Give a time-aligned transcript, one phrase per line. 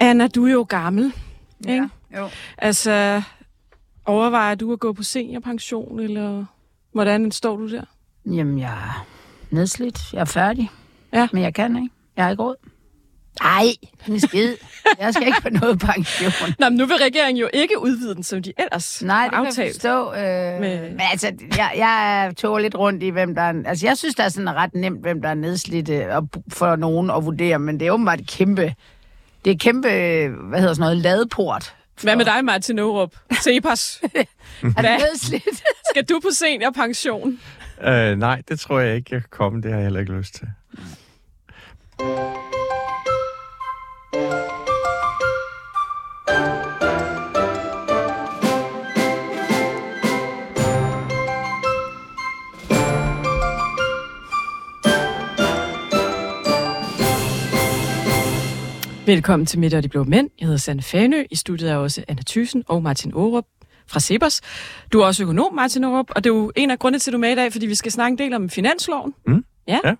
[0.00, 1.12] Anna, du er jo gammel,
[1.68, 1.88] ikke?
[2.12, 2.28] Ja, jo.
[2.58, 3.22] Altså,
[4.04, 6.44] overvejer du at gå på seniorpension, eller
[6.92, 7.82] hvordan står du der?
[8.26, 9.06] Jamen, jeg er
[9.50, 9.98] nedslidt.
[10.12, 10.70] Jeg er færdig.
[11.12, 11.28] Ja.
[11.32, 11.88] Men jeg kan ikke.
[12.16, 12.54] Jeg har ikke råd.
[13.42, 13.64] Nej,
[14.08, 14.54] en skid.
[14.98, 16.54] Jeg skal ikke på noget pension.
[16.58, 19.40] Nå, men nu vil regeringen jo ikke udvide den, som de ellers Nej, det kan
[19.40, 19.74] jeg aftalt.
[19.74, 20.12] forstå.
[20.12, 23.62] Øh, Med- Men altså, jeg, jeg tog lidt rundt i, hvem der er...
[23.66, 26.76] Altså, jeg synes, der er sådan ret nemt, hvem der er nedslidt øh, og for
[26.76, 28.74] nogen at vurdere, men det er åbenbart et kæmpe...
[29.44, 31.74] Det er kæmpe, hvad hedder sådan noget, ladeport.
[32.02, 33.14] Hvad med dig, Martin Aarup?
[33.42, 34.00] Cepos.
[34.76, 35.62] Er det nedslidt?
[35.90, 37.40] Skal du på seniorpension?
[37.82, 39.62] Øh, nej, det tror jeg ikke, jeg kan komme.
[39.62, 40.48] Det har jeg heller ikke lyst til.
[59.06, 60.30] Velkommen til Midt og de Blå Mænd.
[60.40, 61.24] Jeg hedder Sanne Fanø.
[61.30, 63.44] I studiet er også Anna Thyssen og Martin Aarup
[63.86, 64.40] fra Cepos.
[64.92, 67.12] Du er også økonom, Martin Aarup, og det er jo en af grundene til, at
[67.12, 69.12] du er med i dag, fordi vi skal snakke en del om finansloven.
[69.26, 69.44] Mm.
[69.68, 69.78] Ja.
[69.84, 69.94] Ja.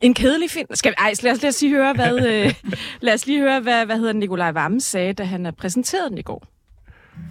[0.00, 0.66] En kedelig fin...
[0.74, 0.94] Skal vi...
[0.98, 2.54] Ej, lad os, lad os lige høre, hvad, øh,
[3.06, 6.22] lad os lige høre, hvad, hvad hedder Nikolaj Vammen sagde, da han præsenterede den i
[6.22, 6.46] går.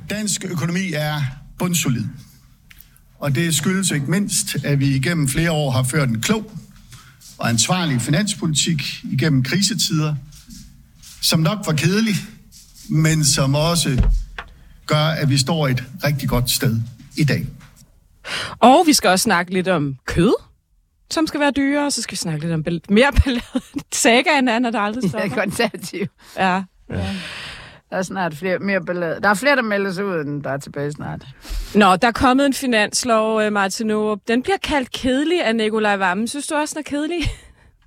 [0.09, 1.13] Dansk økonomi er
[1.59, 2.03] bundsolid.
[3.19, 6.51] Og det skyldes ikke mindst, at vi igennem flere år har ført en klog
[7.41, 10.15] og ansvarlig finanspolitik igennem krisetider,
[11.21, 12.15] som nok var kedelig,
[12.89, 14.03] men som også
[14.85, 16.79] gør, at vi står et rigtig godt sted
[17.17, 17.47] i dag.
[18.59, 20.33] Og vi skal også snakke lidt om kød,
[21.11, 23.61] som skal være dyrere, og så skal vi snakke lidt om bal- mere ballade.
[23.93, 25.35] Sagaen er, når der aldrig er stopper.
[25.43, 26.05] konservativ.
[26.37, 26.61] Ja.
[27.91, 29.19] Der er snart flere, mere ballade.
[29.23, 31.21] Der er flere, der melder sig ud, end der er tilbage snart.
[31.75, 34.19] Nå, der er kommet en finanslov, øh, Martin Aarup.
[34.27, 36.27] Den bliver kaldt kedelig af Nikolaj Vammen.
[36.27, 37.17] Synes du også, den er kedelig?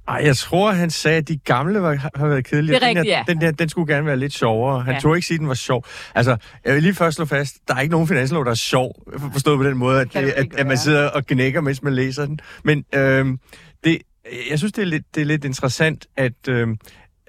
[0.08, 2.74] Ej, jeg tror, han sagde, at de gamle var, har været kedelige.
[2.74, 3.32] Det er den, rigtigt, her, ja.
[3.32, 4.82] den, der, den skulle gerne være lidt sjovere.
[4.82, 5.00] Han Ja.
[5.00, 5.84] tog ikke sige, at den var sjov.
[6.14, 8.94] Altså, jeg vil lige først slå fast, der er ikke nogen finanslov, der er sjov.
[9.32, 11.94] Forstået på den måde, at, det, det at, at man sidder og gnækker, mens man
[11.94, 12.40] læser den.
[12.64, 13.38] Men øhm,
[13.84, 13.98] det,
[14.50, 16.78] jeg synes, det er lidt, det er lidt interessant, at, øhm,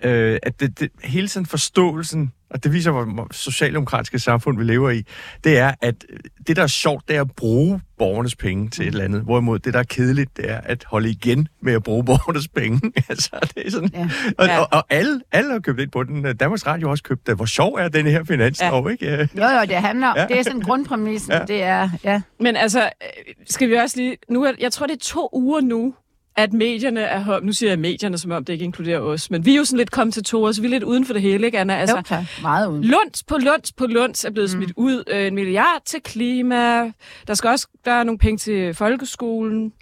[0.03, 4.89] øh, at det, det, hele tiden forståelsen, og det viser, hvor socialdemokratiske samfund vi lever
[4.89, 5.03] i,
[5.43, 6.05] det er, at
[6.47, 9.21] det, der er sjovt, det er at bruge borgernes penge til et eller andet.
[9.21, 12.81] Hvorimod det, der er kedeligt, det er at holde igen med at bruge borgernes penge.
[13.09, 13.89] altså, det er sådan...
[13.93, 14.09] Ja.
[14.37, 14.59] Og, Ja.
[14.59, 16.37] og, og alle, alle har købt ind på den.
[16.37, 17.35] Danmarks Radio har også købt det.
[17.35, 18.91] Hvor sjov er den her finanslov, ja.
[18.91, 19.29] ikke?
[19.37, 20.21] Jo, jo, det handler Ja.
[20.21, 20.27] ja.
[20.27, 21.31] Det er sådan grundpræmissen.
[21.31, 21.37] Ja.
[21.39, 21.45] Ja.
[21.45, 22.21] Det er, ja.
[22.39, 24.17] Men altså, øh, skal vi også lige...
[24.29, 25.93] Nu er, jeg tror, det er to uger nu,
[26.35, 27.39] at medierne er...
[27.39, 29.31] Nu siger jeg medierne, som om det ikke inkluderer os.
[29.31, 31.45] Men vi er jo sådan lidt kommentatorer, så vi er lidt uden for det hele,
[31.45, 31.75] ikke, Anna?
[31.75, 32.23] Altså, jo.
[32.41, 32.83] Meget uden.
[32.83, 35.03] Lunds på Lunds på Lunds er blevet smidt ud.
[35.07, 36.91] Øh, En milliard til klima.
[37.27, 39.73] Der skal også der er nogle penge til folkeskolen.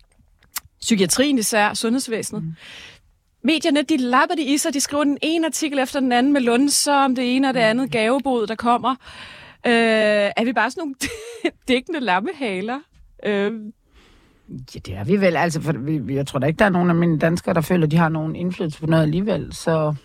[0.81, 2.43] Psykiatrien især, sundhedsvæsenet.
[2.43, 2.53] Mm.
[3.43, 4.73] Medierne, de lapper det i sig.
[4.73, 7.59] De skriver den ene artikel efter den anden med lunser om det ene og det
[7.59, 8.91] andet gavebod, der kommer.
[9.67, 9.73] Øh,
[10.37, 10.95] er vi bare sådan nogle
[11.67, 12.79] dækkende lammehaler?
[13.25, 13.51] Øh,
[14.49, 15.35] Ja, det er vi vel.
[15.35, 17.85] Altså, for vi, jeg tror da ikke, der er nogen af mine danskere, der føler,
[17.85, 19.53] at de har nogen indflydelse på noget alligevel.
[19.53, 19.95] Så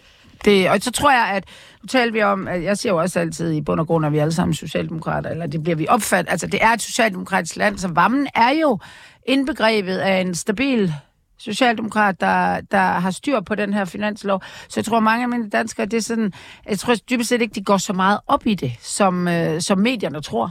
[0.45, 1.45] det, og så tror jeg, at
[1.83, 4.13] nu taler vi om, at jeg siger jo også altid i bund og grund, at
[4.13, 6.31] vi alle sammen socialdemokrater, eller det bliver vi opfattet.
[6.31, 8.79] Altså, det er et socialdemokratisk land, så Vammen er jo
[9.27, 10.95] indbegrebet af en stabil
[11.39, 14.43] socialdemokrat, der, der har styr på den her finanslov.
[14.69, 16.33] Så jeg tror, mange af mine danskere, det er sådan,
[16.69, 19.79] jeg tror dybest set ikke, de går så meget op i det, som, øh, som
[19.79, 20.51] medierne tror.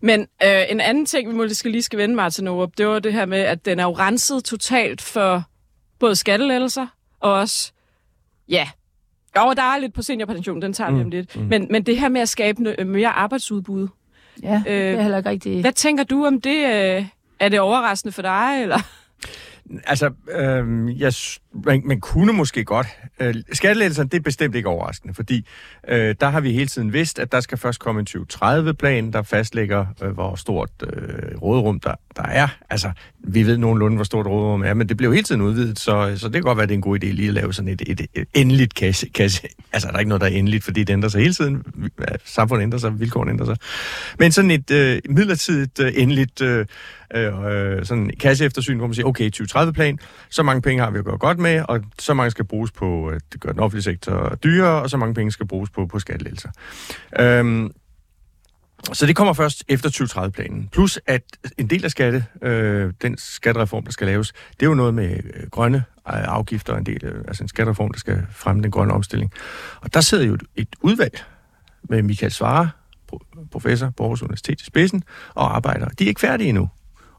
[0.00, 3.12] Men øh, en anden ting, vi måske lige skal vende, Martin Aarup, det var det
[3.12, 5.42] her med, at den er jo renset totalt for
[5.98, 6.86] både skattelettelser
[7.20, 7.72] og også,
[8.48, 8.68] ja,
[9.36, 11.36] jo, der er lidt på seniorpension, den tager vi Mm, om lidt.
[11.36, 13.88] Men, men det her med at skabe nø- mere arbejdsudbud,
[14.42, 15.60] Ja, øh, Øh, det er heller ikke rigtigt.
[15.60, 16.56] hvad tænker du om det?
[16.56, 17.04] Øh,
[17.40, 18.78] er det overraskende for dig, eller?
[19.86, 21.12] Altså, øh, jeg,
[21.54, 22.86] man, man kunne måske godt.
[23.20, 25.46] Øh, skattelettelserne, det er bestemt ikke overraskende, fordi
[25.88, 29.22] øh, der har vi hele tiden vidst, at der skal først komme en 2030-plan, der
[29.22, 32.48] fastlægger, øh, hvor stort øh, råderum der, der er.
[32.70, 36.14] Altså, vi ved nogenlunde, hvor stort råderum er, men det bliver hele tiden udvidet, så,
[36.16, 37.68] så det kan godt være, at det er en god idé lige at lave sådan
[37.68, 39.48] et, et, et endeligt kasse, kasse.
[39.72, 41.62] Altså, der er ikke noget, der er endeligt, fordi det ændrer sig hele tiden.
[42.24, 43.56] Samfundet ændrer sig, vilkårene ændrer sig.
[44.18, 46.66] Men sådan et øh, midlertidigt, øh, endeligt øh,
[47.14, 49.98] øh, sådan kasseeftersyn, hvor man siger, okay, 2030-plan,
[50.30, 53.10] så mange penge har vi at gøre godt med, og så mange skal bruges på
[53.10, 55.98] øh, at gøre den offentlige sektor dyrere, og så mange penge skal bruges på, på
[55.98, 56.50] skattelettelser.
[57.20, 57.72] Øhm,
[58.92, 60.68] så det kommer først efter 2030-planen.
[60.72, 61.22] Plus at
[61.58, 65.10] en del af skatte, øh, den skattereform, der skal laves, det er jo noget med
[65.10, 68.94] øh, grønne øh, afgifter, en del, øh, altså en skattereform, der skal fremme den grønne
[68.94, 69.32] omstilling.
[69.80, 71.24] Og der sidder jo et, et udvalg
[71.82, 72.70] med Michael Svare,
[73.50, 75.04] professor på Aarhus Universitet i spidsen,
[75.34, 75.88] og arbejder.
[75.88, 76.68] De er ikke færdige endnu.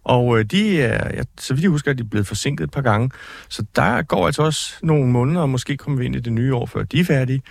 [0.03, 2.81] Og øh, de er, jeg, så vidt jeg husker, er de blevet forsinket et par
[2.81, 3.11] gange.
[3.49, 6.55] Så der går altså også nogle måneder, og måske kommer vi ind i det nye
[6.55, 7.41] år, før de er færdige.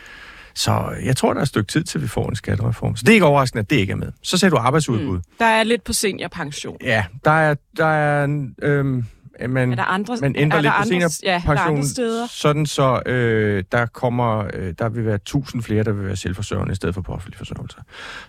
[0.55, 2.97] Så jeg tror, der er et stykke tid, til vi får en skattereform.
[2.97, 4.13] Så det er ikke overraskende, at det ikke er med.
[4.23, 5.17] Så ser du arbejdsudbud.
[5.17, 5.23] Mm.
[5.39, 6.77] Der er lidt på seniorpension.
[6.81, 9.05] Ja, der er, der er øhm,
[9.49, 12.27] man, Er der andre, man ændrer er lidt på ja, er seniorpensionen, steder?
[12.31, 16.73] sådan så øh, der kommer, øh, der vil være 1000 flere, der vil være selvforsørgende
[16.73, 17.77] i stedet for på offentlig forsørgelse.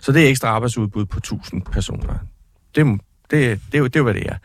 [0.00, 2.14] Så det er ekstra arbejdsudbud på 1000 personer.
[2.74, 3.00] Det,
[3.30, 4.36] det, det, det, er jo, det er jo, hvad det er.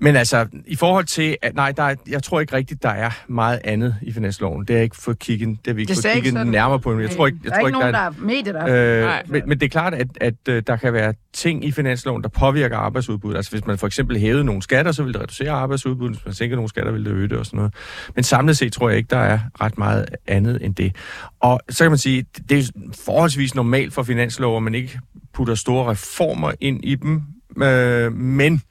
[0.00, 3.10] Men altså, i forhold til, at nej, der er, jeg tror ikke rigtigt, der er
[3.28, 4.60] meget andet i finansloven.
[4.60, 6.80] Det har jeg ikke fået kigget, det har vi ikke Det fået kigget sådan nærmere
[6.80, 7.00] på.
[7.00, 9.04] Jeg tror ikke, jeg der er tror ikke nogen, der der er medier, der er.
[9.04, 9.22] Nej.
[9.24, 12.22] Øh, men, men det er klart, at, at øh, der kan være ting i finansloven,
[12.22, 13.36] der påvirker arbejdsudbuddet.
[13.36, 16.16] Altså hvis man for eksempel hævede nogle skatter, så vil det reducere arbejdsudbuddet.
[16.16, 17.74] Hvis man sænker nogle skatter, vil det øge det og sådan noget.
[18.14, 20.96] Men samlet set tror jeg ikke, der er ret meget andet end det.
[21.40, 22.72] Og så kan man sige, det er
[23.04, 24.98] forholdsvis normalt for finanslov, at man ikke
[25.34, 27.22] putter store reformer ind i dem.
[27.62, 28.62] Øh, men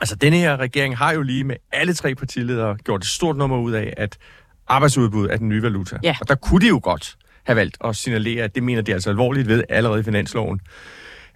[0.00, 3.58] altså denne her regering har jo lige med alle tre partiledere gjort et stort nummer
[3.58, 4.18] ud af, at
[4.68, 5.98] arbejdsudbud er den nye valuta.
[6.02, 6.16] Ja.
[6.20, 9.10] Og der kunne de jo godt have valgt at signalere, at det mener de altså
[9.10, 10.60] alvorligt ved allerede i finansloven,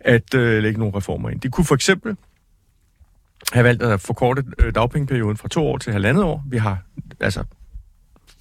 [0.01, 1.41] at øh, lægge nogle reformer ind.
[1.41, 2.17] De kunne for eksempel
[3.53, 6.45] have valgt at forkorte øh, dagpengeperioden fra to år til halvandet år.
[6.51, 6.79] Vi har
[7.21, 7.45] altså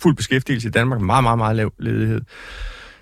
[0.02, 2.22] fuld beskæftigelse i Danmark, meget, meget, meget lav ledighed.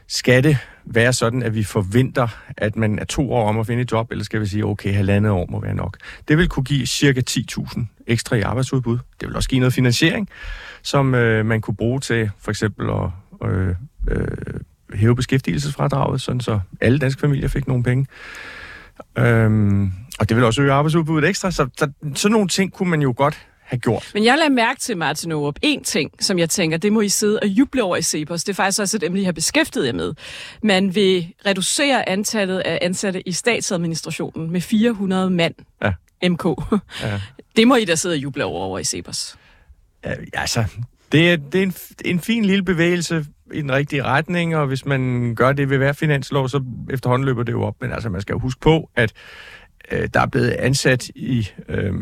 [0.07, 2.27] Skal det være sådan, at vi forventer,
[2.57, 4.93] at man er to år om at finde et job, eller skal vi sige, okay,
[4.93, 5.97] halvandet år må være nok?
[6.27, 8.97] Det vil kunne give cirka 10.000 ekstra i arbejdsudbud.
[9.19, 10.29] Det vil også give noget finansiering,
[10.81, 13.09] som øh, man kunne bruge til for eksempel at
[13.49, 13.75] øh,
[14.07, 14.27] øh,
[14.93, 18.05] hæve beskæftigelsesfradraget, sådan så alle danske familier fik nogle penge.
[19.17, 23.01] Øhm, og det vil også øge arbejdsudbuddet ekstra, så, så sådan nogle ting kunne man
[23.01, 24.11] jo godt have gjort.
[24.13, 27.09] Men jeg lader mærke til, Martin Aarup, en ting, som jeg tænker, det må I
[27.09, 28.43] sidde og juble over i Cepos.
[28.43, 30.13] Det er faktisk også et emne, I har beskæftiget jer med.
[30.63, 35.55] Man vil reducere antallet af ansatte i statsadministrationen med 400 mand.
[35.83, 35.91] Ja.
[36.29, 36.45] MK.
[37.01, 37.21] Ja.
[37.55, 39.35] Det må I da sidde og juble over over i Cepos.
[40.05, 40.65] Ja, altså,
[41.11, 41.73] det er, det er en,
[42.05, 45.93] en fin lille bevægelse i den rigtige retning, og hvis man gør det ved hver
[45.93, 47.75] finanslov, så efterhånden løber det jo op.
[47.81, 49.13] Men altså, man skal jo huske på, at
[49.91, 51.49] øh, der er blevet ansat i...
[51.69, 51.93] Øh,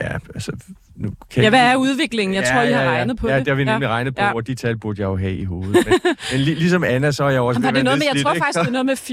[0.00, 0.52] ja, altså...
[1.00, 2.34] Nu kan Ja, hvad er udviklingen?
[2.34, 3.38] Jeg tror, I har regnet på ja, det.
[3.38, 4.34] Ja, det har vi nemlig regnet på, Ja.
[4.34, 5.72] og de tal burde jeg jo have i hovedet.
[5.86, 5.94] Men,
[6.32, 8.58] men lig, ligesom Anna, så er jeg også ved det noget med, jeg tror faktisk,
[8.58, 8.96] det er noget med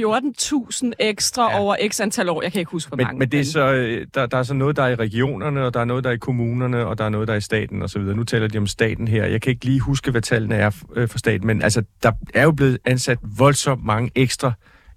[0.89, 1.55] 14.000 ekstra Ja.
[1.57, 1.61] ja.
[1.63, 2.41] over x antal år.
[2.43, 3.11] Jeg kan ikke huske, hvor mange.
[3.13, 5.63] Men, men det er så, øh, der, der er så noget, der er i regionerne,
[5.65, 7.41] og der er noget, der er i kommunerne, og der er noget, der er i
[7.41, 8.01] staten osv.
[8.01, 9.25] Nu taler de om staten her.
[9.25, 12.43] Jeg kan ikke lige huske, hvad tallene er øh, for staten, men altså, der er
[12.43, 14.51] jo blevet ansat voldsomt mange ekstra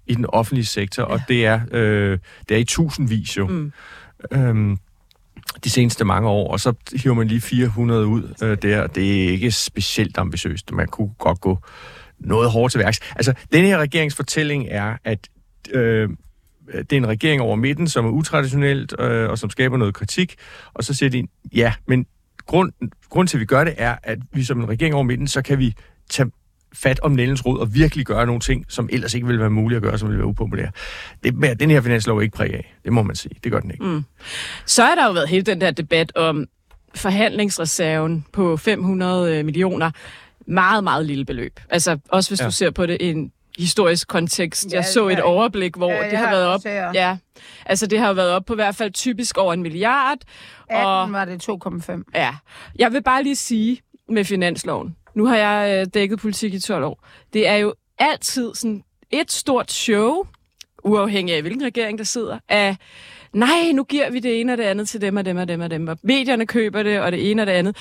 [0.07, 1.09] i den offentlige sektor, ja.
[1.09, 2.17] og det er, øh,
[2.49, 3.47] det er i tusindvis jo.
[3.47, 3.71] Mm.
[4.31, 4.77] Øhm,
[5.63, 8.87] de seneste mange år, og så hiver man lige 400 ud øh, der.
[8.87, 10.71] Det er ikke specielt ambitiøst.
[10.71, 11.57] Man kunne godt gå
[12.19, 12.99] noget hårdt til værks.
[13.15, 15.29] Altså, den her regeringsfortælling er, at
[15.73, 16.09] øh,
[16.73, 20.35] det er en regering over midten, som er utraditionelt, øh, og som skaber noget kritik.
[20.73, 22.05] Og så siger de, ja, men
[22.45, 22.71] grund,
[23.09, 25.41] grund til, at vi gør det, er, at vi som en regering over midten, så
[25.41, 25.73] kan vi
[26.09, 26.31] tage
[26.73, 29.77] fat om Nellens rod og virkelig gøre nogle ting, som ellers ikke ville være muligt
[29.77, 30.71] at gøre, som ville være upopulære.
[31.23, 32.75] Det er den her finanslov ikke præg af.
[32.83, 33.35] Det må man sige.
[33.43, 33.83] Det gør den ikke.
[33.85, 34.03] Mm.
[34.65, 36.45] Så er der jo været hele den der debat om
[36.95, 39.91] forhandlingsreserven på 500 øh, millioner.
[40.47, 41.59] Meget, meget lille beløb.
[41.69, 42.45] Altså også hvis Ja.
[42.45, 44.71] du ser på det i en historisk kontekst.
[44.71, 45.21] Ja, Jeg så et ja.
[45.21, 46.61] overblik, hvor Ja, det har været op.
[46.65, 46.91] her.
[46.93, 47.17] Ja,
[47.65, 50.17] altså det har været op på i hvert fald typisk over en milliard.
[50.69, 52.03] 18 Og var det 2,5.
[52.15, 52.35] ja,
[52.79, 54.95] jeg vil bare lige sige med finansloven.
[55.13, 57.05] Nu har jeg øh, dækket politik i 12 år.
[57.33, 60.23] Det er jo altid sådan et stort show,
[60.83, 62.75] uafhængig af hvilken regering der sidder, af
[63.33, 65.61] nej, nu giver vi det ene og det andet til dem og dem og dem
[65.61, 67.77] og dem, og medierne køber det, og det ene og det andet.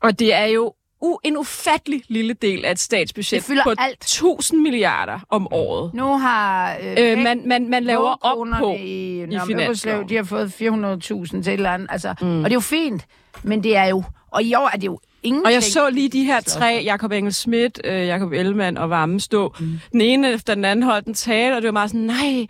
[0.00, 3.72] Og det er jo u- en ufattelig lille del af et statsbudget Det fylder på
[3.78, 3.98] alt.
[4.02, 5.94] 1000 milliarder om året.
[5.94, 6.76] Nu har...
[6.82, 10.08] Øh, Øh, man, man, man laver op på i, i finansloven.
[10.08, 11.88] De har fået 400.000 til et eller andet.
[11.90, 12.38] Altså, mm.
[12.38, 13.06] Og det er jo fint,
[13.42, 14.02] men det er jo...
[14.30, 15.46] Og i år er det jo ingenting.
[15.46, 19.20] Og jeg så lige de her tre, Jakob Engel Schmidt, øh, Jakob Ellemann og Varme
[19.20, 19.54] stå.
[19.60, 19.80] Mm.
[19.92, 22.46] Den ene efter den anden holdt en tale, og det var meget sådan, nej,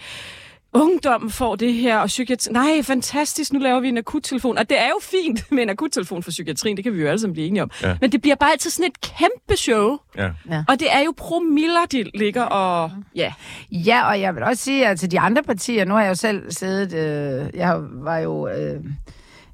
[0.75, 4.59] ungdommen får det her, og psykiatri, nej, fantastisk, nu laver vi en akuttelefon.
[4.59, 7.19] Og det er jo fint med en akuttelefon for psykiatrien, det kan vi jo alle
[7.19, 7.71] sammen blive enige om.
[7.83, 7.89] Ja.
[7.89, 7.97] Ja.
[8.01, 9.99] Men det bliver bare altid sådan et kæmpe show.
[10.17, 10.31] Ja.
[10.69, 12.91] Og det er jo promiller, de ligger og...
[13.17, 13.33] Ja.
[13.73, 16.15] Ja, og jeg vil også sige, at til de andre partier, nu har jeg jo
[16.15, 18.81] selv siddet, øh, jeg var jo øh,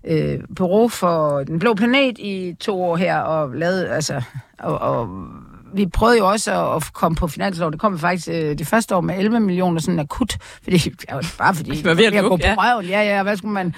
[0.05, 4.23] øh, bureau for Den Blå Planet i to år her, og lavede, altså,
[4.59, 5.09] og, og
[5.75, 7.73] vi prøvede jo også at, at komme på finansloven.
[7.73, 10.37] Det kom vi faktisk øh, det første år med 11 millioner sådan akut.
[10.63, 12.73] Fordi, ja, bare fordi Det var ved at gå lukke, på ja.
[12.75, 12.87] røven.
[12.87, 13.75] Ja, ja, hvad skulle man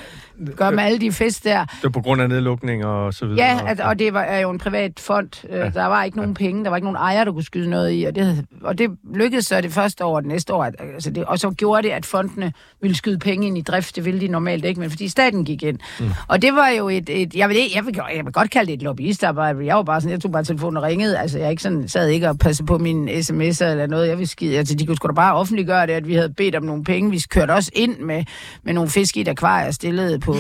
[0.57, 1.65] gøre med alle de fest der?
[1.65, 3.47] Det var på grund af nedlukning og så videre.
[3.47, 5.29] Ja, at, og det var er jo en privat fond.
[5.51, 5.69] Øh, Ja.
[5.71, 8.05] Der var ikke nogen penge, der var ikke nogen ejer, der kunne skyde noget i.
[8.05, 10.65] Og det, og det lykkedes så det første år og det næste år.
[10.65, 13.97] At, altså det, og så gjorde det, at fondene ville skyde penge ind i drift.
[13.97, 15.79] Det ville de normalt ikke, men fordi staten gik ind.
[16.01, 16.11] Mm.
[16.29, 17.09] Og det var jo et...
[17.23, 19.67] et jeg, vil, ikke- jeg, vil, jeg vil godt kalde det et lobbyistarbejde.
[19.67, 21.19] Jeg var bare sådan, jeg tog bare telefonen og ringede.
[21.19, 24.09] Altså, jeg ikke sådan, sad ikke og passede på mine sms'er eller noget.
[24.09, 24.59] Jeg vil skide.
[24.59, 27.11] Altså, de kunne sgu da bare offentliggøre det, at vi havde bedt om nogle penge.
[27.11, 28.25] Vi kørte også ind med,
[28.63, 30.33] med nogle fisk i et akvarier stillet på...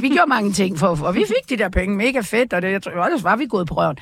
[0.00, 1.96] Vi gjorde mange ting, for, og vi fik de der penge.
[1.96, 3.96] Mega fedt, og det, jeg tror, ellers var vi gået på røven.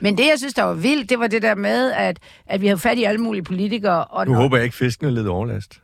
[0.00, 2.66] Men det, jeg synes, der var vildt, det var det der med, at, at vi
[2.66, 4.04] havde fat i alle mulige politikere.
[4.04, 5.81] Og Nu håber jeg ikke, fiskene led overlast.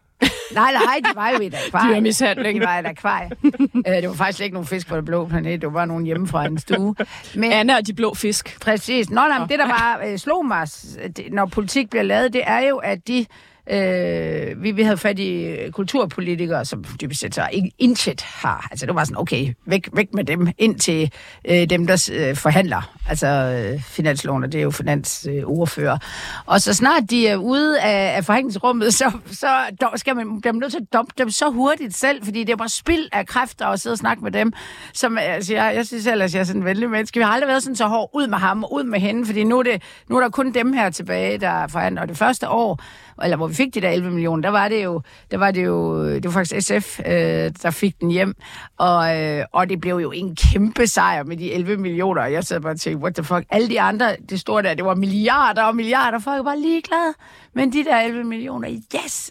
[0.55, 1.93] Nej, nej, de var jo i et akvarie.
[1.93, 2.61] Dyremishandling.
[2.61, 3.31] De var i et akvarie.
[3.89, 6.29] Øh, det var faktisk ikke nogen fisk på den blå planet, det var nogen hjemme
[6.29, 6.95] fra en stue.
[7.35, 8.61] Men, Anna og de blå fisk.
[8.61, 9.11] Præcis.
[9.11, 10.69] Nå, nej, men det, der bare øh, slog mig,
[11.17, 13.27] det, når politik bliver lavet, det er jo, at de...
[13.71, 18.69] Øh, vi, vi havde fat i kulturpolitikere, som dybest set så ikke intet har.
[18.71, 21.13] Altså, det var sådan, okay, væk, væk med dem, ind til
[21.45, 22.95] øh, dem, der øh, forhandler.
[23.09, 25.93] Altså, øh, finansloven, og det er jo finansordfører.
[25.95, 25.99] Øh,
[26.47, 29.47] og så snart de er ude af, af forhandlingsrummet, så, så
[29.85, 32.57] do- skal man dem nødt til at dumpe dem så hurtigt selv, fordi det er
[32.57, 34.53] bare spild af kræfter at sidde og snakke med dem.
[34.95, 37.19] Som, altså, jeg, jeg synes ellers, jeg er sådan en venlig menneske.
[37.19, 39.45] Vi har aldrig været sådan så hård ud med ham og ud med hende, fordi
[39.45, 42.03] nu er, det, nu er der kun dem her tilbage, der forhandler.
[42.03, 42.81] Og det første år,
[43.25, 45.65] eller hvor vi fik de der 11 millioner, der var det jo, der var det
[45.65, 47.13] jo, det var faktisk SF, øh,
[47.63, 48.35] der fik den hjem.
[48.79, 52.23] Og, øh, og det blev jo en kæmpe sejr med de 11 millioner.
[52.23, 53.45] Og jeg sad bare og tænkte, what the fuck.
[53.51, 56.19] Alle de andre, det store der, det var milliarder og milliarder.
[56.19, 57.15] Folk var bare ligeglade.
[57.55, 59.13] Men de der 11 millioner, yes!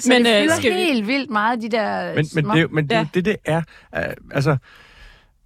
[0.00, 2.54] så Men, det øh, fylder skal vi- helt vildt meget, de der Men, men, små...
[2.54, 3.06] det, men det, Ja.
[3.14, 3.62] det, det er,
[3.96, 4.02] uh,
[4.34, 4.56] altså,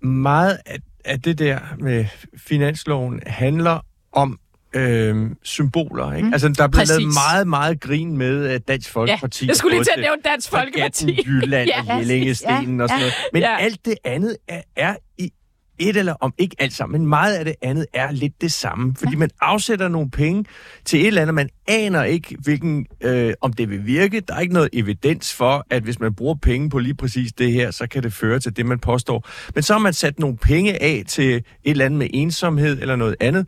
[0.02, 2.04] meget af, af det der med
[2.36, 3.80] finansloven handler
[4.12, 4.38] om
[4.74, 6.12] øh, symboler.
[6.12, 6.26] Ikke?
[6.26, 6.32] Mm.
[6.32, 9.44] Altså, der er blevet lavet meget, meget grin med uh, Dansk Folkeparti.
[9.44, 11.22] Ja, jeg skulle lige til at nævne Dansk Folkeparti.
[11.26, 13.14] Jylland Ja, og Jellingestenen og sådan noget.
[13.32, 13.50] Men Ja.
[13.50, 13.58] ja.
[13.58, 15.30] alt det andet er, er i
[15.78, 18.94] et eller om ikke alt sammen, men meget af det andet er lidt det samme.
[18.98, 19.18] Fordi ja.
[19.18, 20.44] man afsætter nogle penge
[20.84, 24.20] til et eller andet, man aner ikke, hvilken, øh, om det vil virke.
[24.20, 27.52] Der er ikke noget evidens for, at hvis man bruger penge på lige præcis det
[27.52, 29.28] her, så kan det føre til det, man påstår.
[29.54, 32.96] Men så har man sat nogle penge af til et eller andet med ensomhed eller
[32.96, 33.46] noget andet.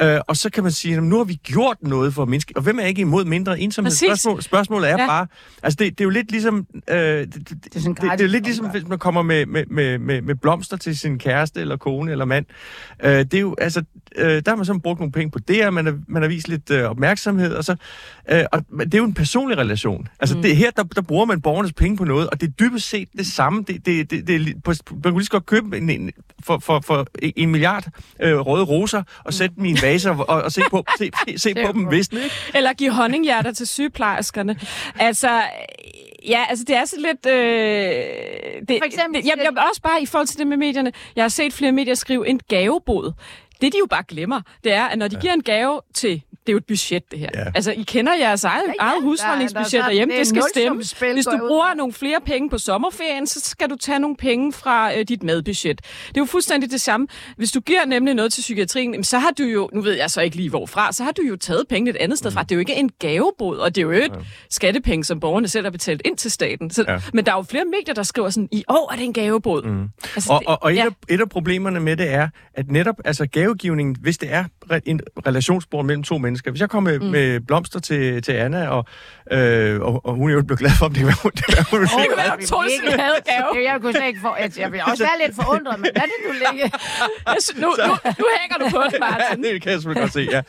[0.00, 2.52] Øh, og så kan man sige, at nu har vi gjort noget for at mindske.
[2.56, 3.90] Og hvem er ikke imod mindre ensomhed?
[3.90, 4.06] Præcis.
[4.06, 5.06] Spørgsmål, spørgsmålet er Ja.
[5.06, 5.26] bare...
[5.62, 6.66] Altså, det, det er jo lidt ligesom...
[6.90, 9.98] Øh, det, det, det, det, det er lidt ligesom, hvis man kommer med, med, med,
[9.98, 12.46] med, med blomster til sin kæreste, eller kone, eller mand.
[13.04, 13.82] Øh, det er jo, altså,
[14.14, 16.28] øh, der har man så brugt nogle penge på det, og man har, man har
[16.28, 17.76] vist lidt øh, opmærksomhed, og så...
[18.30, 20.08] Øh, og men det er jo en personlig relation.
[20.20, 20.42] Altså, mm.
[20.42, 23.08] det, her, der, der bruger man borgernes penge på noget, og det er dybest set
[23.16, 23.64] det samme.
[23.68, 26.10] Det, det, det, det, på, man kunne lige så godt købe en, en,
[26.44, 27.06] for, for, for
[27.36, 27.84] en milliard
[28.20, 31.10] øh, røde roser, og sætte dem i en vase, og, og, og se på, se,
[31.28, 32.34] se, se på dem visne, ikke?
[32.54, 34.56] Eller give honninghjerter til sygeplejerskerne.
[34.98, 35.42] Altså,
[36.28, 37.26] ja, altså det er så lidt...
[37.26, 37.34] Øh,
[38.68, 40.92] det, For eksempel- det, jeg, jeg, også bare i forhold til det med medierne.
[41.16, 43.12] Jeg har set flere medier skrive en gavebod.
[43.60, 46.22] Det, de jo bare glemmer, det er, at når de giver en gave til...
[46.46, 47.28] Det er jo et budget, det her.
[47.34, 47.44] Ja.
[47.54, 50.12] Altså, I kender jeres eget, Ja, ja, ja, eget der- husholdningsbudget der er sådan- derhjemme.
[50.14, 50.76] det Det skal stemme.
[51.12, 51.74] Hvis du ud bruger fra.
[51.74, 55.76] nogle flere penge på sommerferien, så skal du tage nogle penge fra øh, dit madbudget.
[56.08, 57.06] Det er jo fuldstændig det samme.
[57.36, 60.10] Hvis du giver nemlig noget til psykiatrien, jamen, så har du jo, nu ved jeg
[60.10, 62.42] så ikke lige hvorfra, så har du jo taget penge et andet sted fra.
[62.42, 64.12] Det er jo ikke en gavebod, og det er jo et
[64.50, 66.70] skattepenge, som borgerne selv har betalt ind til staten.
[66.70, 67.00] Så, Ja.
[67.12, 69.62] Men der er jo flere medier, der skriver sådan, i år er det en gavebod.
[69.62, 69.88] Mm.
[70.14, 70.84] Altså, Og, det- og, og et, ja.
[70.84, 74.78] af, et af problemerne med det er, at netop altså gavegivningen, hvis det er re-
[74.86, 77.06] en relationsbord mellem to mennesker, hvis jeg kommer med, mm.
[77.06, 78.86] med blomster til, til Anna, og,
[79.32, 81.68] øh, og, og hun er jo blevet glad for, om det var hun, det var
[81.70, 83.64] hun Det oh, være, du troede, du havde gave.
[83.70, 84.32] Jeg kunne slet ikke få...
[84.32, 86.72] Altså, jeg vil også være lidt forundret, men lad det nu ligge.
[87.26, 89.44] Jeg Nu, nu, nu hænger du på den, Martin.
[89.44, 90.42] Ja, det kan jeg selvfølgelig godt se, ja.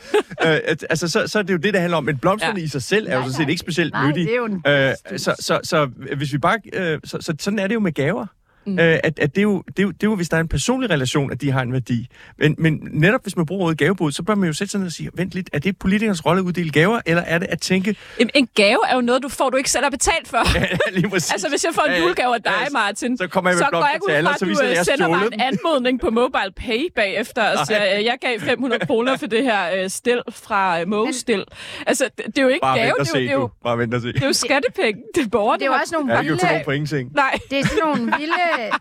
[0.54, 2.04] øh, altså, så, så er det jo det, det handler om.
[2.04, 2.64] Men blomsterne Ja.
[2.64, 3.50] i sig selv er jo Nej, sådan set nej.
[3.50, 4.26] ikke specielt Nej, nyttige.
[4.26, 5.84] det er jo en øh, så, så, så
[6.16, 6.58] hvis vi bare...
[6.72, 8.26] Øh, så, så, sådan er det jo med gaver.
[8.66, 8.78] Mm.
[8.78, 10.40] Øh, at, at det, er jo, det, er jo, det er jo, hvis der er
[10.40, 12.08] en personlig relation, at de har en værdi.
[12.38, 14.86] Men, men netop hvis man bruger ordet gavebud, så bør man jo sætte sig ned
[14.86, 17.60] og sige, vent lidt, er det politikernes rolle at uddele gaver, eller er det at
[17.60, 17.96] tænke...
[18.18, 20.36] En, en gave er jo noget, du får, du ikke selv har betalt for.
[20.60, 21.32] Ja, lige præcis.
[21.32, 23.64] Altså, hvis jeg får en Ja, julegave af dig, ja, Martin, så kommer jeg med
[23.64, 25.20] så går jeg ikke ud fra, så at du jeg, øh, at jeg sender mig
[25.32, 29.42] en anmodning på Mobile Pay bagefter, og siger, øh, jeg gav 500 kroner for det
[29.42, 31.44] her øh, stil fra øh, Moe-stil.
[31.86, 33.40] Altså, det, det er jo ikke Bare gave, det er, jo, se, det, er jo,
[33.40, 33.50] du.
[33.64, 34.12] Bare vent og se.
[34.12, 35.02] det er jo skattepenge.
[35.14, 35.58] Det er borgerne.
[35.58, 36.74] Det er jo også nogle Jeg kan jo vilde...
[36.76, 37.12] ingenting.
[37.14, 38.34] Nej, Det er sådan nogle vilde...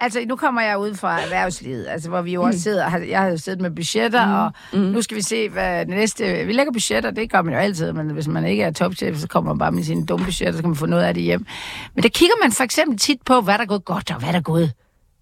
[0.00, 2.88] Altså, nu kommer jeg ud fra erhvervslivet, altså, hvor vi jo også sidder...
[2.88, 6.44] har- Jeg har jo siddet med budgetter, og nu skal vi se, hvad det næste...
[6.46, 9.28] Vi lægger budgetter, det gør man jo altid, men hvis man ikke er topchef, så
[9.28, 11.46] kommer man bare med sine dumme budgetter, så kan man få noget af det hjem.
[11.94, 14.28] Men der kigger man for eksempel tit på, hvad der er gået godt, og hvad
[14.32, 14.72] der er gået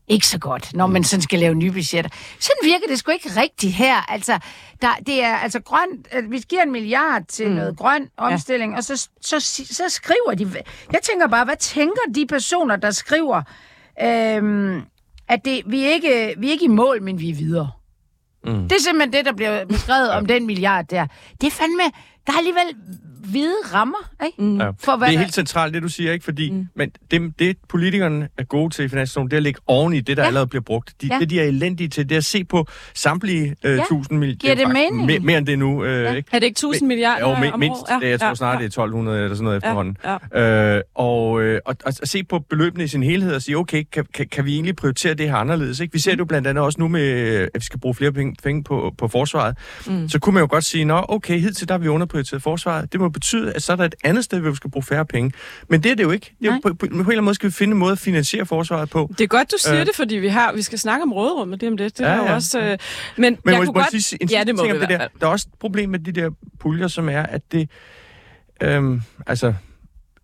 [0.08, 2.10] ikke så godt, når man sådan skal lave nye budgetter.
[2.40, 4.10] Sådan virker det sgu ikke rigtigt her.
[4.12, 4.38] Altså,
[4.82, 7.54] der, det er altså grønt, vi giver en milliard til mm.
[7.54, 8.76] noget grøn omstilling, ja.
[8.78, 9.40] og så, så,
[9.70, 10.62] så skriver de...
[10.92, 13.42] Jeg tænker bare, hvad tænker de personer, der skriver,
[14.00, 14.82] øhm,
[15.28, 17.70] at det, vi, er ikke, vi er ikke i mål, men vi er videre.
[18.44, 18.68] Mm.
[18.68, 21.06] Det er simpelthen det, der bliver beskrevet om den milliard der.
[21.40, 21.82] Det er fandme...
[22.26, 22.76] Der er alligevel
[23.30, 24.42] hvide rammer, ikke?
[24.42, 24.60] Mm.
[24.60, 24.70] Ja.
[24.80, 26.24] For hvad det er helt centralt, det du siger, ikke?
[26.24, 26.66] Fordi mm.
[26.74, 30.00] men det, det, politikerne er gode til i finansloven, det er at lægge oven i
[30.00, 30.26] det, der ja.
[30.26, 30.94] allerede bliver brugt.
[31.02, 31.18] De, ja.
[31.18, 33.84] Det, de er elendige til, det er at se på samtlige øh, ja.
[33.88, 34.38] tusind milliarder.
[34.38, 35.06] Giver det mening?
[35.06, 35.84] Mere, mere end det nu.
[35.84, 36.12] Øh, ja.
[36.12, 36.28] ikke?
[36.32, 37.58] Er det ikke tusind milliarder Jo, mindst.
[37.58, 37.82] mindst.
[37.90, 37.98] Ja.
[38.00, 38.34] Det, jeg tror ja.
[38.34, 39.58] snart, det er 1200 eller sådan noget ja.
[39.58, 39.96] efterhånden.
[40.34, 40.76] Ja.
[40.76, 43.84] Øh, og, øh, og, og, og se på beløbene i sin helhed og sige, okay,
[43.92, 45.80] kan, kan, kan vi egentlig prioritere det her anderledes?
[45.80, 45.92] Ikke?
[45.92, 47.02] Vi ser det jo blandt andet også nu med,
[47.54, 49.56] at vi skal bruge flere penge, penge på, på forsvaret.
[49.86, 50.08] Mm.
[50.08, 52.92] Så kunne man jo godt sige, nå, okay, hidtil der har vi underprioriteret forsvaret.
[52.92, 55.06] Det må betyde, at så er der et andet sted, hvor vi skal bruge færre
[55.06, 55.32] penge.
[55.68, 56.34] Men det er det jo ikke.
[56.40, 57.92] Det er jo på, på, på en eller anden måde skal vi finde en måde
[57.92, 59.10] at finansiere forsvaret på.
[59.18, 61.60] Det er godt, du siger øh, det, fordi vi har vi skal snakke om råderummet
[61.60, 61.98] det om det.
[61.98, 62.34] Det ja, er ja.
[62.34, 62.60] også...
[62.60, 62.78] Øh,
[63.16, 64.02] men, men jeg må, kunne må godt...
[64.02, 65.08] Sige, en ja, det må vi det der.
[65.20, 67.70] Der er også et problem med de der puljer, som er, at det...
[68.62, 69.54] Øhm, altså,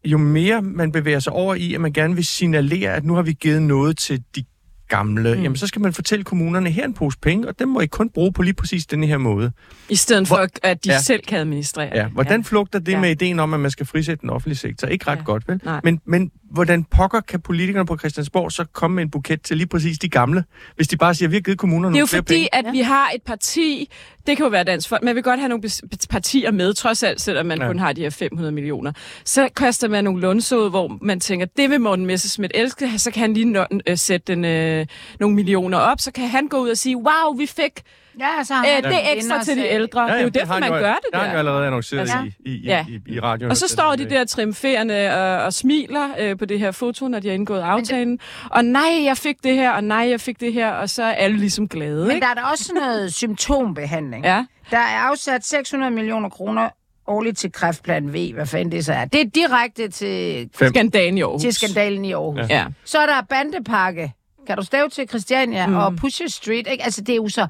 [0.04, 3.22] jo mere man bevæger sig over i, at man gerne vil signalere, at nu har
[3.22, 4.44] vi givet noget til de
[4.88, 5.42] gamle, mm.
[5.42, 8.10] jamen så skal man fortælle kommunerne, her en pose penge, og dem må I kun
[8.10, 9.52] bruge på lige præcis den her måde.
[9.88, 11.00] I stedet for, Hvor, at de ja.
[11.00, 11.90] selv kan administrere.
[11.94, 12.44] Ja, hvordan ja.
[12.44, 13.00] flugter det ja.
[13.00, 14.88] med ideen om, at man skal frisætte den offentlige sektor?
[14.88, 15.22] Ikke ret ja.
[15.22, 15.60] godt, vel?
[15.84, 19.66] Men, men hvordan pokker kan politikerne på Christiansborg så komme med en buket til lige
[19.66, 20.44] præcis de gamle,
[20.76, 22.40] hvis de bare siger, at vi har givet kommunerne nogle flere penge?
[22.42, 23.90] Det er jo fordi, at vi har et parti,
[24.26, 25.70] det kan jo være dansk folk, men vi vil godt have nogle
[26.10, 27.66] partier med, trods alt, selvom man ja.
[27.66, 28.92] kun har de her 500 millioner.
[29.24, 33.20] Så kaster man nogle lundsåde, hvor man tænker, det vil Morten Messersmith elske, så kan
[33.20, 34.77] han lige nå, øh, sætte den, øh,
[35.20, 37.82] nogle millioner op, så kan han gå ud og sige, wow, vi fik
[38.20, 40.00] Ja, så Æ, det ekstra til de ældre.
[40.00, 41.18] Ja, ja, det er jo derfor, man jo, gør det der.
[41.18, 42.84] Det har jo allerede annonceret altså, i, i, ja.
[42.88, 43.50] i, i radioen.
[43.50, 47.20] Og så står de der triumferende og, og smiler øh, på det her foto, når
[47.20, 48.12] de har indgået aftalen.
[48.12, 48.20] Det...
[48.50, 51.12] Og nej, jeg fik det her, og nej, jeg fik det her, og så er
[51.12, 52.06] alle ligesom glade.
[52.06, 52.24] Men ikke?
[52.24, 54.24] der er der også noget symptombehandling.
[54.24, 54.44] Ja.
[54.70, 56.68] Der er afsat 600 millioner kroner
[57.06, 59.04] årligt til kræftplan V, hvad fanden det så er.
[59.04, 60.48] Det er direkte til...
[60.54, 61.42] Skandalen i Aarhus.
[61.42, 62.50] Til skandalen i Aarhus.
[62.50, 62.66] Ja.
[62.84, 64.12] Så er der bandepakke.
[64.48, 65.76] Kan du stave til Christiania mm.
[65.76, 66.66] og Pusher Street?
[66.66, 66.84] Ikke?
[66.84, 67.46] Altså, det er jo så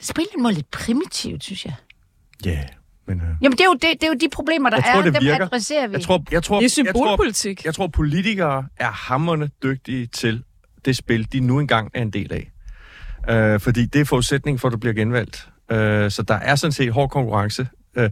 [0.00, 1.74] spille en måde lidt primitivt, synes jeg.
[2.44, 2.64] Ja, yeah,
[3.06, 3.20] men...
[3.20, 3.26] Uh...
[3.42, 5.22] Jamen, det er, jo, det, det er jo de problemer, der jeg tror, er, dem
[5.22, 5.44] virker.
[5.44, 5.92] adresserer vi.
[5.92, 7.64] Jeg tror, jeg tror, det er symbolpolitik.
[7.64, 10.44] Jeg tror, jeg tror, politikere er hammerne dygtige til
[10.84, 12.50] det spil, de nu engang er en del af.
[13.54, 15.48] Uh, fordi det er forudsætningen for, at du bliver genvalgt.
[15.72, 15.76] Uh,
[16.10, 17.68] så der er sådan set hård konkurrence.
[17.98, 18.04] Uh,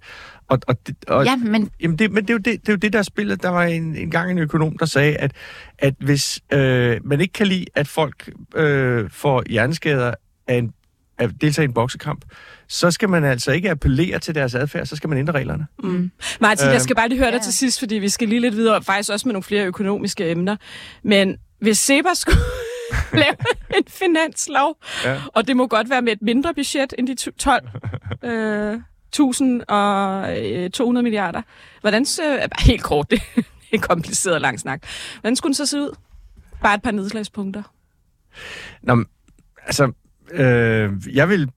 [0.48, 0.76] og, og,
[1.08, 1.70] og, ja, men...
[1.80, 3.42] Jamen det, men det er, jo det, det er jo det, der er spillet.
[3.42, 5.32] Der var en, en gang en økonom, der sagde, at,
[5.78, 10.14] at hvis øh, man ikke kan lide, at folk øh, får hjerneskader
[10.47, 10.73] af en
[11.19, 12.25] at deltage i en boksekamp,
[12.69, 15.66] så skal man altså ikke appellere til deres adfærd, så skal man ændre reglerne.
[15.82, 16.10] Mm.
[16.40, 17.42] Martin, jeg skal bare lige høre dig ja.
[17.42, 20.56] til sidst, fordi vi skal lige lidt videre, faktisk også med nogle flere økonomiske emner.
[21.02, 22.38] Men hvis Seba skulle
[23.12, 23.36] lave
[23.76, 25.21] en finanslov, ja.
[25.34, 27.69] og det må godt være med et mindre budget end de 12
[28.30, 28.80] øh,
[29.14, 31.42] 1000 og øh, 200 milliarder.
[31.80, 34.82] Hvordan, så, helt kort, det er en kompliceret lang snak.
[35.20, 35.96] Hvordan skulle den så se ud?
[36.62, 37.62] Bare et par nedslagspunkter.
[38.82, 39.04] Nå,
[39.66, 39.92] altså,
[40.32, 41.50] Øh, jeg vil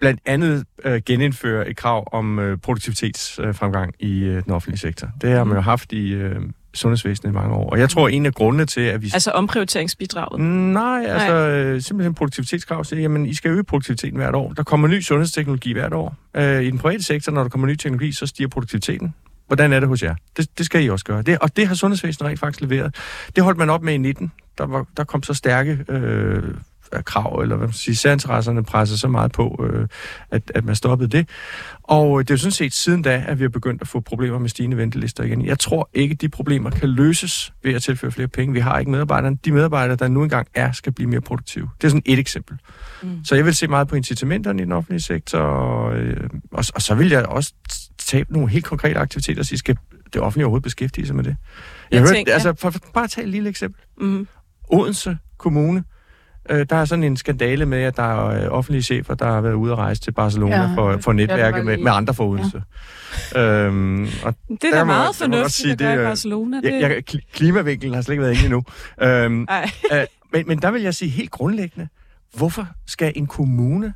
[0.00, 5.08] blandt andet øh, genindføre et krav om øh, produktivitetsfremgang øh, i øh, den offentlige sektor.
[5.20, 6.40] Det har man jo haft i øh,
[6.74, 7.70] sundhedsvæsenet i mange år.
[7.70, 9.10] Og jeg tror, en af grundene til, at vi...
[9.14, 10.40] Altså omprioriteringsbidraget?
[10.40, 11.50] Nej, altså Nej.
[11.50, 12.84] Øh, simpelthen produktivitetskrav.
[12.84, 14.52] Så, jamen, I skal øge produktiviteten hvert år.
[14.52, 16.16] Der kommer ny sundhedsteknologi hvert år.
[16.36, 19.14] Øh, I den private sektor, når der kommer ny teknologi, så stiger produktiviteten.
[19.46, 20.14] Hvordan er det hos jer?
[20.36, 21.22] Det, det skal I også gøre.
[21.22, 22.94] Det, og det har sundhedsvæsenet rent faktisk leveret.
[23.36, 24.32] Det holdt man op med i 19.
[24.58, 26.42] Der, var, der kom så stærke øh,
[27.04, 29.88] krav, eller hvad man siger, særinteresserne presser så meget på, øh,
[30.30, 31.28] at, at man stoppede det.
[31.82, 34.38] Og det er jo sådan set siden da, at vi har begyndt at få problemer
[34.38, 35.46] med stigende ventelister igen.
[35.46, 38.52] Jeg tror ikke, at de problemer kan løses ved at tilføre flere penge.
[38.54, 39.36] Vi har ikke medarbejdere.
[39.44, 41.68] De medarbejdere, der nu engang er, skal blive mere produktive.
[41.80, 42.58] Det er sådan et eksempel.
[43.02, 43.24] Mm.
[43.24, 46.82] Så jeg vil se meget på incitamenterne i den offentlige sektor, og, øh, og, og
[46.82, 47.52] så vil jeg også
[47.98, 49.76] tage nogle helt konkrete aktiviteter og sige, skal
[50.12, 51.36] det offentlige overhovedet beskæftige sig med det?
[51.90, 53.82] Jeg, jeg hørte, tænker, altså, for, for, bare tage et lille eksempel.
[54.00, 54.28] Mm.
[54.68, 55.84] Odense Kommune
[56.50, 59.40] Øh, der er sådan en skandale med, at der er øh, offentlige chefer, der har
[59.40, 62.24] været ude at rejse til Barcelona ja, for, for netværket ja, med, med andre for
[62.24, 62.62] Odense.
[63.34, 63.40] Ja.
[63.40, 66.60] Øhm, og det er da meget fornuftigt, at gøre i Barcelona.
[66.60, 66.72] Det...
[66.72, 68.62] Jeg, jeg, klimavinkelen har slet ikke været inde endnu.
[69.02, 69.46] øhm,
[69.92, 71.88] øh, men, men der vil jeg sige helt grundlæggende,
[72.34, 73.94] hvorfor skal en kommune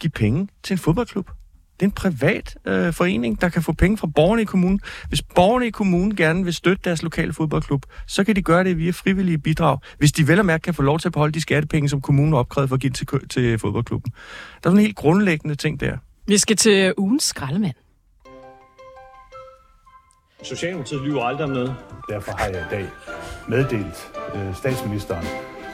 [0.00, 1.30] give penge til en fodboldklub?
[1.80, 4.80] Det er en privat øh, forening, der kan få penge fra borgerne i kommunen.
[5.08, 8.78] Hvis borgerne i kommunen gerne vil støtte deres lokale fodboldklub, så kan de gøre det
[8.78, 11.40] via frivillige bidrag, hvis de vel og mærke kan få lov til at beholde de
[11.40, 14.12] skattepenge, som kommunen har opkrævet for at give til, til fodboldklubben.
[14.12, 14.16] Der
[14.56, 15.96] er sådan en helt grundlæggende ting der.
[16.26, 17.74] Vi skal til ugens skraldemand.
[20.42, 21.74] Socialdemokratiet lyver aldrig om noget.
[22.10, 22.86] Derfor har jeg i dag
[23.48, 25.26] meddelt øh, statsministeren,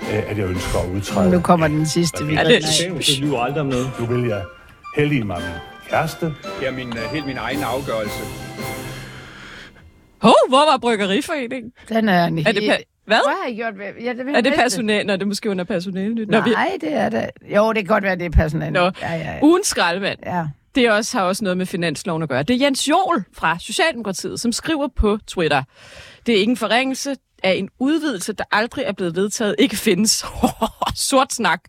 [0.02, 1.30] øh, at jeg ønsker at udtræde.
[1.30, 2.24] Nu kommer den sidste.
[2.24, 2.62] Ja, det-
[2.98, 3.90] det lyver aldrig om noget.
[4.00, 4.44] Nu vil jeg
[4.96, 5.42] heldige mig
[5.92, 6.26] kæreste.
[6.60, 8.22] Det er min, uh, helt min egen afgørelse.
[10.22, 11.72] Hov, hvor var Bryggeriforeningen?
[11.88, 13.16] Den er en Er det pa- hvad?
[13.26, 13.74] Hvad har I gjort?
[14.04, 15.04] Ja, det vil Er det jeg personale?
[15.06, 16.26] Nå, det er måske under personale.
[16.26, 16.50] Nå, vi...
[16.50, 17.30] Nej, det er det.
[17.56, 18.70] Jo, det kan godt være, det er personale.
[18.72, 18.80] Nå.
[18.80, 19.38] Ja, ja, ja.
[19.42, 20.18] Ugens skraldemand.
[20.26, 20.44] ja.
[20.74, 22.42] Det er også, har også noget med finansloven at gøre.
[22.42, 25.62] Det er Jens Jol fra Socialdemokratiet, som skriver på Twitter.
[26.26, 30.24] Det er ikke en forringelse af en udvidelse, der aldrig er blevet vedtaget, ikke findes.
[30.94, 31.60] Sort snak.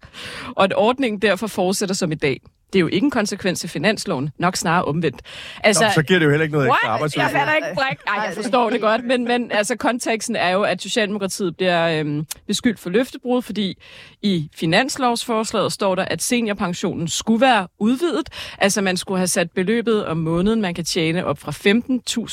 [0.55, 2.41] Og at ordningen derfor fortsætter som i dag.
[2.73, 5.21] Det er jo ikke en konsekvens af finansloven, nok snarere omvendt.
[5.63, 6.93] Altså, Nå, så giver det jo heller ikke noget ekstra What?
[6.93, 7.23] arbejdsudbud.
[7.23, 7.97] Jeg fatter ikke bræk.
[8.07, 12.25] Ej, jeg forstår det godt, men, men altså, konteksten er jo, at Socialdemokratiet bliver øhm,
[12.47, 13.77] beskyldt for løftebrud, fordi
[14.21, 18.29] i finanslovsforslaget står der, at seniorpensionen skulle være udvidet.
[18.57, 21.51] Altså, man skulle have sat beløbet om måneden, man kan tjene op fra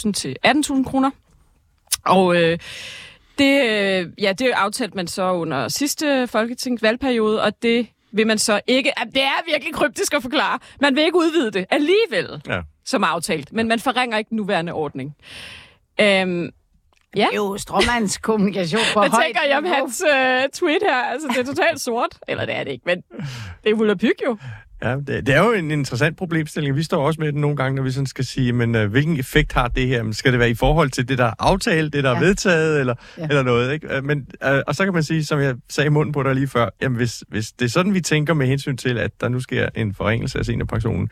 [0.07, 1.11] 15.000 til 18.000 kroner.
[2.05, 2.59] Og øh,
[3.39, 8.61] det, øh, ja, det aftalte man så under sidste folketingsvalgperiode, og det vil man så
[8.67, 8.93] ikke...
[9.15, 10.59] Det er virkelig kryptisk at forklare.
[10.81, 12.61] Man vil ikke udvide det alligevel, Ja.
[12.85, 13.53] som aftalt.
[13.53, 15.17] Men man forringer ikke den nuværende ordning.
[16.01, 16.43] Øhm,
[17.17, 17.21] ja.
[17.21, 20.97] Det er jo stråmands kommunikation på Hvad tænker I om hans øh, tweet her?
[20.97, 22.19] Altså, det er totalt sort.
[22.29, 23.03] Eller det er det ikke, men
[23.65, 24.39] det er Volapyk jo.
[24.83, 26.77] Ja, det, det er jo en interessant problemstilling.
[26.77, 29.19] Vi står også med det nogle gange, når vi sådan skal sige, men øh, hvilken
[29.19, 30.03] effekt har det her?
[30.03, 32.21] Men skal det være i forhold til det, der er aftalt, det, der er Ja.
[32.27, 33.23] vedtaget, eller, Ja.
[33.23, 33.73] eller noget?
[33.73, 33.97] Ikke?
[33.97, 36.35] Øh, Men, øh, og så kan man sige, som jeg sagde i munden på dig
[36.35, 39.29] lige før, jamen hvis, hvis det er sådan, vi tænker med hensyn til, at der
[39.29, 41.09] nu sker en forringelse af seniorpensionen,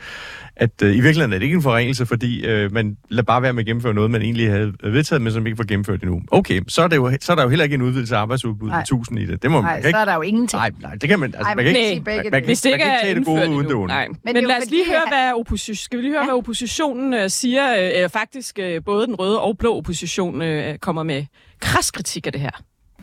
[0.57, 3.52] at øh, i virkeligheden er det ikke en forringelse, fordi øh, man lader bare være
[3.52, 6.22] med at gennemføre noget, man egentlig havde vedtaget, men som ikke var gennemført endnu.
[6.31, 8.72] Okay, så er, det jo, så er der jo heller ikke en udvidelse af arbejdsudbuddet
[8.72, 8.81] Nej.
[8.81, 9.42] i 1000 i det.
[9.42, 10.61] Det må man Nej, kan så er der jo ingenting.
[10.61, 12.74] Nej, nej, det kan man, altså, Ej, man kan ikke, man, man, Hvis det man
[12.74, 13.94] ikke kan er ikke tage det gode indført uden det onde.
[13.94, 14.09] Nej.
[14.09, 17.14] Men Men, jo lad os lige høre, hvad opposition, skal vi lige høre, hvad oppositionen
[17.14, 17.77] øh, siger.
[17.79, 21.25] Øh, øh, faktisk øh, både den røde og blå opposition øh, kommer med
[21.61, 22.51] kras kritik af det her.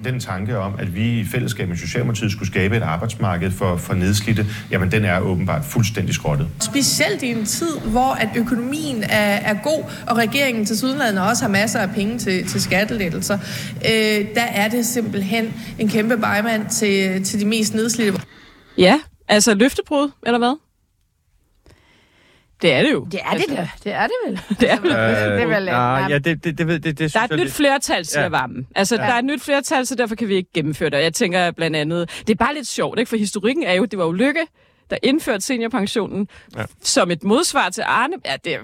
[0.03, 3.93] Den tanke om, at vi i fællesskab med Socialdemokratiet skulle skabe et arbejdsmarked for, for
[3.93, 6.47] nedslidte, jamen den er åbenbart fuldstændig skrottet.
[6.59, 11.43] Specielt i en tid, hvor at økonomien er, er god, og regeringen til Sydlandet også
[11.43, 13.37] har masser af penge til, til skattelettelser,
[13.75, 18.21] øh, der er det simpelthen en kæmpe bejmand til, til de mest nedslidte.
[18.77, 20.55] Ja, altså løftebrud, eller hvad?
[22.61, 23.07] Det er det jo.
[23.11, 23.69] Det er det da.
[23.83, 24.39] Det er det vel.
[24.59, 24.91] Det er, det
[25.41, 25.65] er vel...
[25.65, 28.23] nej, ja, det, det, det, ved- det, det, der er et nyt det- flertal, siger
[28.23, 28.29] Ja.
[28.29, 28.67] Varmen.
[28.75, 29.01] Altså, ja.
[29.01, 30.97] der er et nyt flertal, så derfor kan vi ikke gennemføre det.
[30.97, 33.09] Og jeg tænker blandt andet, det er bare lidt sjovt, ikke?
[33.09, 34.47] for historikken er jo, det var jo Lykke,
[34.89, 36.63] der indførte seniorpensionen ja.
[36.81, 38.15] som et modsvar til Arne.
[38.25, 38.59] Ja, det er...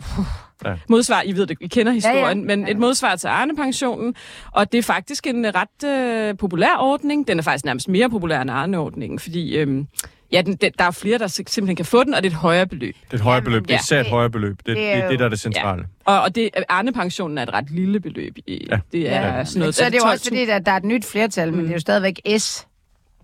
[0.65, 0.69] Ja.
[0.69, 0.75] Ja.
[0.89, 2.51] Modsvar, I ved det, I kender historien, Ja, ja, ja.
[2.51, 2.55] ja.
[2.57, 4.15] men et modsvar til Arne-pensionen,
[4.51, 7.27] og det er faktisk en øh, ret øh, populær ordning.
[7.27, 9.87] Den er faktisk nærmest mere populær end Arne-ordningen, fordi øhm,
[10.31, 12.33] ja, den, den, der er flere, der sim- simpelthen kan få den, og det er
[12.35, 12.95] et højere beløb.
[13.05, 13.63] Det er et højere beløb.
[13.63, 13.79] Det er ja.
[13.79, 14.57] især et Det- højere beløb.
[14.57, 15.85] Det, det, det er det, der er det centrale.
[16.05, 18.37] Og, og det, Arne-pensionen er et ret lille beløb.
[18.47, 18.75] I, Ja.
[18.75, 18.79] ja.
[18.91, 19.45] Det er Ja.
[19.45, 19.75] sådan noget...
[19.75, 20.27] Så er det jo også 12.000.
[20.29, 22.67] fordi, at der er et nyt flertal, men det er jo stadigvæk S.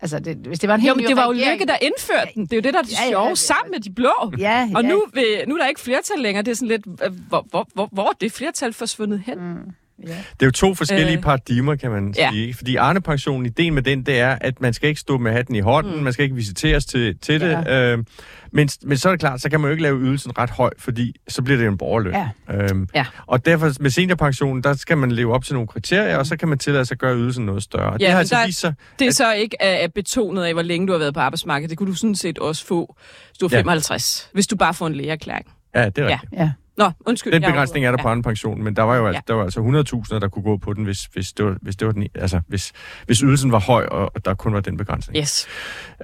[0.01, 1.77] Altså, det, hvis det var en helt Jo, men det var jo regering- Lykke, der
[1.81, 2.43] indførte den.
[2.45, 3.35] Det er jo det, der er det Ja, ja, sjove, ja.
[3.35, 4.33] sammen med de blå.
[4.39, 4.89] Ja, Og ja.
[4.89, 6.43] nu, vil, nu er der ikke flertal længere.
[6.43, 6.85] Det er sådan lidt,
[7.29, 9.37] hvor, hvor, hvor, hvor er det flertal forsvundet hen?
[9.39, 9.57] Mm.
[10.05, 11.23] Det er jo to forskellige Øh.
[11.23, 12.29] paradigmer, kan man Ja.
[12.31, 12.53] sige.
[12.53, 15.59] Fordi Arne-pensionen, ideen med den, det er, at man skal ikke stå med hatten i
[15.59, 16.03] hånden, mm.
[16.03, 17.67] man skal ikke visiteres til, til det.
[17.69, 18.03] Øh,
[18.51, 20.69] men, men så er det klart, så kan man jo ikke lave ydelsen ret høj,
[20.79, 22.13] fordi så bliver det en borgerløn.
[22.13, 22.29] Ja.
[22.53, 23.05] Øhm, Ja.
[23.27, 26.47] Og derfor med seniorpensionen, der skal man leve op til nogle kriterier, og så kan
[26.47, 27.91] man tillade sig at gøre ydelsen noget større.
[27.91, 28.73] Ja, det har altså der- vist sig...
[28.99, 31.69] Det er at- så ikke er betonet af, hvor længe du har været på arbejdsmarkedet.
[31.69, 32.95] Det kunne du sådan set også få,
[33.29, 33.57] hvis du er Ja.
[33.57, 34.29] 55.
[34.33, 35.45] Hvis du bare får en lægeerklæring.
[35.75, 36.09] Ja, det er Ja.
[36.13, 36.33] rigtigt.
[36.33, 36.51] Ja.
[36.77, 37.33] Nå, undskyld.
[37.33, 39.33] Den begrænsning er der på anden pension, men der var jo altså, Ja.
[39.33, 41.85] der var altså 100.000, der kunne gå på den, hvis, hvis, det, var, hvis, det
[41.85, 42.71] var den, altså, hvis,
[43.05, 45.15] hvis ydelsen var høj, og, og der kun var den begrænsning.
[45.15, 45.21] Ja.
[45.21, 45.47] Yes.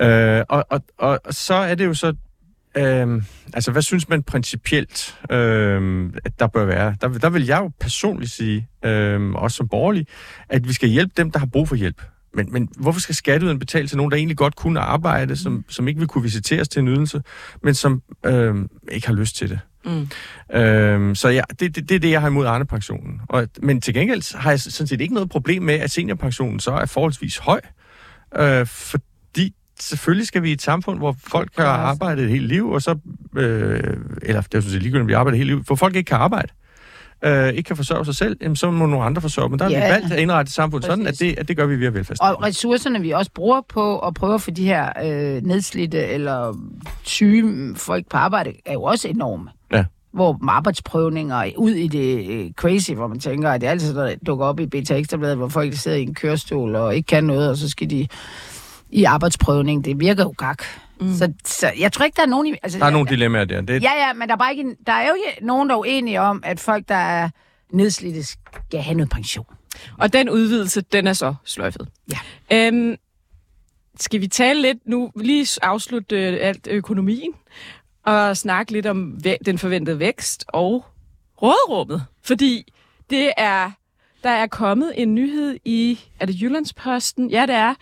[0.01, 2.13] Øh, og, og, og, og så er det jo så...
[2.77, 3.21] Øh,
[3.53, 6.95] altså, hvad synes man principielt, øh, at der bør være?
[7.01, 10.07] Der, der vil jeg jo personligt sige, øh, også som borgerlig,
[10.49, 12.01] at vi skal hjælpe dem, der har brug for hjælp.
[12.35, 15.87] Men, men hvorfor skal skatteyderen betale til nogen, der egentlig godt kunne arbejde, som, som
[15.87, 17.21] ikke vil kunne visiteres til en ydelse,
[17.63, 18.55] men som øh,
[18.91, 19.59] ikke har lyst til det?
[19.85, 20.07] Mm.
[20.57, 23.21] Øhm, så ja, det, det, det er det, jeg har imod Arne-pensionen.
[23.29, 26.71] Og, men til gengæld har jeg sådan set ikke noget problem med, at seniorpensionen så
[26.71, 27.61] er forholdsvis høj.
[28.37, 32.69] Øh, fordi selvfølgelig skal vi i et samfund, hvor folk har arbejdet et helt liv,
[32.69, 32.95] og så,
[33.37, 33.79] øh,
[34.21, 36.17] eller det er sådan set ligegyldigt, vi arbejder et helt liv, hvor folk ikke kan
[36.17, 36.47] arbejde,
[37.25, 39.49] øh, ikke kan forsørge sig selv, jamen, så må nogle andre forsørge.
[39.49, 39.85] Men der har Ja.
[39.85, 42.35] vi valgt at indrette et samfund sådan, at det, at det gør vi via velfærdsstaten.
[42.35, 46.57] Og ressourcerne, vi også bruger på at prøve at få de her øh, nedslidte eller
[47.03, 49.49] syge folk på arbejde, er jo også enorme.
[50.13, 54.15] Hvor arbejdsprøvninger ud i det øh, crazy, hvor man tænker, at det er altid, der
[54.27, 57.49] dukker op i Beta Ekstrabladet, hvor folk sidder i en kørestol og ikke kan noget,
[57.49, 58.07] og så skal de
[58.89, 59.85] i arbejdsprøvning.
[59.85, 60.63] Det virker jo gak.
[60.99, 61.15] Mm.
[61.15, 62.55] Så, så jeg tror ikke, der er nogen...
[62.63, 63.61] Altså, Der er nogle dilemmaer der.
[63.61, 65.79] Det, Ja, ja, men der er, bare ikke, der er jo ikke nogen, der er
[65.79, 67.29] uenige om, at folk, der er
[67.71, 69.45] nedslidte, skal have noget pension.
[69.97, 71.87] Og den udvidelse, den er så sløjfet.
[72.11, 72.67] Ja.
[72.67, 72.95] Øhm,
[73.99, 77.31] skal vi tale lidt nu, lige afslutte øh, alt økonomien,
[78.05, 80.85] og snakke lidt om den forventede vækst og
[81.41, 82.05] rådrummet.
[82.21, 82.73] Fordi
[83.09, 83.71] det er,
[84.23, 87.29] der er kommet en nyhed i, er det Jyllandsposten?
[87.29, 87.73] Ja, det er,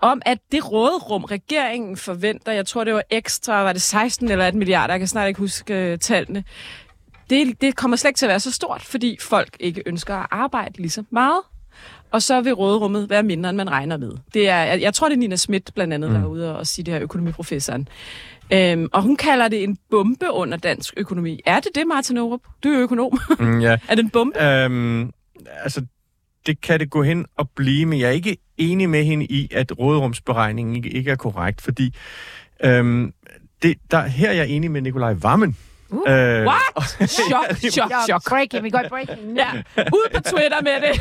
[0.00, 4.46] om at det rådrum, regeringen forventer, jeg tror, det var ekstra, var det 16 eller
[4.46, 6.44] 18 milliarder, jeg kan snart ikke huske øh, tallene,
[7.30, 10.26] det, det kommer slet ikke til at være så stort, fordi folk ikke ønsker at
[10.30, 11.40] arbejde lige så meget.
[12.10, 14.12] Og så vil råderummet være mindre, end man regner med.
[14.34, 16.16] Det er, jeg, jeg tror, det er Nina Schmidt blandt andet, mm.
[16.16, 17.88] der er ude og sige det her økonomiprofessoren.
[18.52, 21.40] Øhm, og hun kalder det en bombe under dansk økonomi.
[21.46, 22.40] Er det det, Martin Aarup?
[22.64, 23.18] Du er jo økonom.
[23.38, 23.78] Mm, ja.
[23.88, 24.44] er det en bombe?
[24.44, 25.10] Øhm,
[25.46, 25.86] altså,
[26.46, 29.48] det kan det gå hen og blive, men jeg er ikke enig med hende i,
[29.52, 31.94] at råderumsberegningen ikke, ikke er korrekt, fordi
[32.64, 33.12] øhm,
[33.62, 35.56] det, der, her er jeg enig med Nikolaj Vammen.
[35.88, 37.10] Uh, øh, what?
[37.10, 38.22] Chok, chok, chok.
[38.28, 39.36] Breaking, vi går breaking.
[39.36, 39.46] Ja,
[39.78, 41.00] ud på Twitter med det.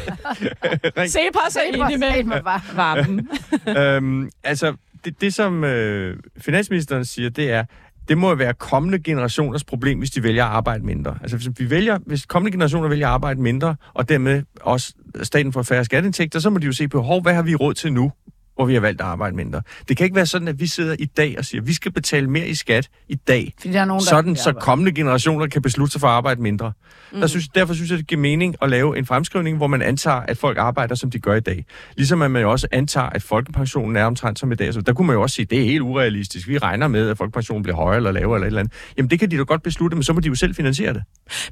[1.12, 2.42] Se på sig enig med
[2.76, 3.30] Vammen.
[3.78, 7.64] øhm, altså, det, det som øh, finansministeren siger, det er,
[8.08, 11.18] det må være kommende generationers problem, hvis de vælger at arbejde mindre.
[11.22, 15.54] Altså hvis vi vælger, hvis kommende generationer vælger at arbejde mindre, og dermed også staten
[15.54, 17.94] får færre skatteindtægter, så må de jo se på, hvor, hvad har vi råd til
[17.94, 18.12] nu?
[18.56, 19.62] Hvor vi har valgt at arbejde mindre.
[19.90, 21.92] Det kan ikke være sådan, at vi sidder i dag og siger, at vi skal
[21.92, 25.48] betale mere i skat i dag, Fordi der er nogen, der sådan så kommende generationer
[25.48, 26.72] kan beslutte sig for at arbejde mindre.
[27.12, 27.20] Mm.
[27.20, 30.20] Der synes, derfor synes jeg, det giver mening at lave en fremskrivning, hvor man antager,
[30.20, 31.66] at folk arbejder, som de gør i dag.
[31.98, 34.74] Ligesom at man jo også antager, at folkepensionen er omtrent som i dag.
[34.74, 36.48] Så der kunne man jo også sige, at det er helt urealistisk.
[36.48, 38.74] Vi regner med, at folkepensionen bliver højere eller lavere eller et eller andet.
[38.98, 41.04] Jamen det kan de da godt beslutte, men så må de jo selv finansiere det.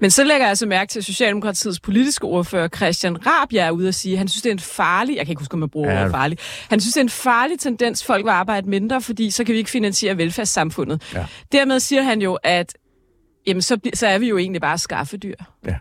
[0.01, 3.87] Men så lægger jeg altså mærke til, at Socialdemokratiets politiske ordfører Christian Rabia er ude
[3.87, 5.69] at sige, at han synes, det er en farlig, jeg kan ikke huske, om man
[5.69, 6.07] bruger ja.
[6.07, 6.37] farlig,
[6.69, 9.57] han synes, det er en farlig tendens, folk vil arbejde mindre, fordi så kan vi
[9.57, 11.11] ikke finansiere velfærdssamfundet.
[11.13, 11.25] Ja.
[11.51, 12.73] Dermed siger han jo, at
[13.47, 15.35] jamen, så, så er vi jo egentlig bare skaffedyr.
[15.65, 15.75] Ja.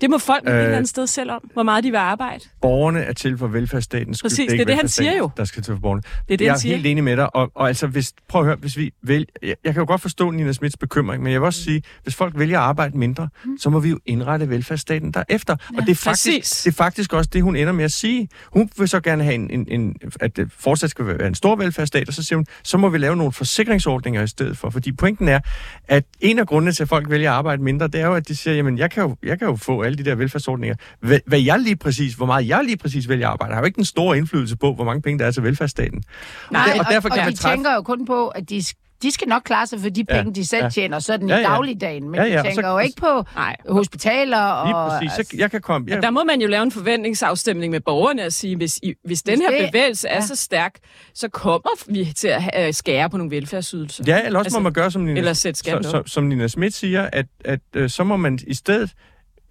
[0.00, 2.44] Det må folk øh, et eller andet sted selv om, hvor meget de vil arbejde.
[2.62, 4.14] Borgerne er til for velfærdsstaten.
[4.22, 5.30] Præcis, det er det, det han siger jo.
[5.36, 6.02] Der skal til for borgerne.
[6.28, 6.74] Det er det, jeg han er siger.
[6.74, 9.56] helt enig med dig, og, og altså, hvis, prøv at høre, hvis vi vælger, jeg,
[9.64, 12.38] jeg kan jo godt forstå Nina Smits bekymring, men jeg vil også sige, hvis folk
[12.38, 13.58] vælger at arbejde mindre, mm.
[13.58, 15.56] så må vi jo indrette velfærdsstaten derefter.
[15.72, 18.28] Ja, og det er, faktisk, det er faktisk også det, hun ender med at sige.
[18.52, 21.56] Hun vil så gerne have, en, en, en, at det fortsat skal være en stor
[21.56, 24.70] velfærdsstat, og så siger hun, så må vi lave nogle forsikringsordninger i stedet for.
[24.70, 25.40] Fordi pointen er,
[25.88, 28.28] at en af grundene til, at folk vælger at arbejde mindre, det er jo, at
[28.28, 31.20] de siger, jamen, jeg kan jo, jeg kan jo få alle de der velfærdsordninger hvad,
[31.26, 33.78] hvad jeg lige præcis, hvor meget jeg lige præcis vælger at arbejde, har jo ikke
[33.78, 36.02] en stor indflydelse på, hvor mange penge der er til velfærdsstaten.
[36.50, 37.56] Nej, og, der, og, derfor og, kan og de træffe...
[37.56, 38.62] tænker jo kun på, at de
[39.02, 40.68] de skal nok klare sig for de penge, ja, de selv ja.
[40.68, 41.40] tjener sådan ja, ja.
[41.40, 42.38] i dagligdagen, men ja, ja.
[42.38, 43.56] de tænker så, jo ikke på nej.
[43.68, 44.38] hospitaler.
[44.38, 45.90] Og, lige præcis, så jeg kan komme...
[45.90, 46.02] Jeg...
[46.02, 49.40] Der må man jo lave en forventningsafstemning med borgerne og sige, hvis, I, hvis den
[49.40, 50.16] her bevægelse ja.
[50.16, 50.74] er så stærk,
[51.14, 54.04] så kommer vi til at uh, skære på nogle velfærdsydelser.
[54.06, 56.48] Ja, eller også altså, må man gøre, som Nina, eller sætte så, så, som Nina
[56.48, 58.90] Schmidt siger, at, at uh, så må man i stedet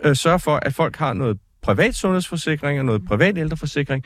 [0.06, 4.04] uh, sørge for, at folk har noget privat sundhedsforsikring og noget privat ældreforsikring.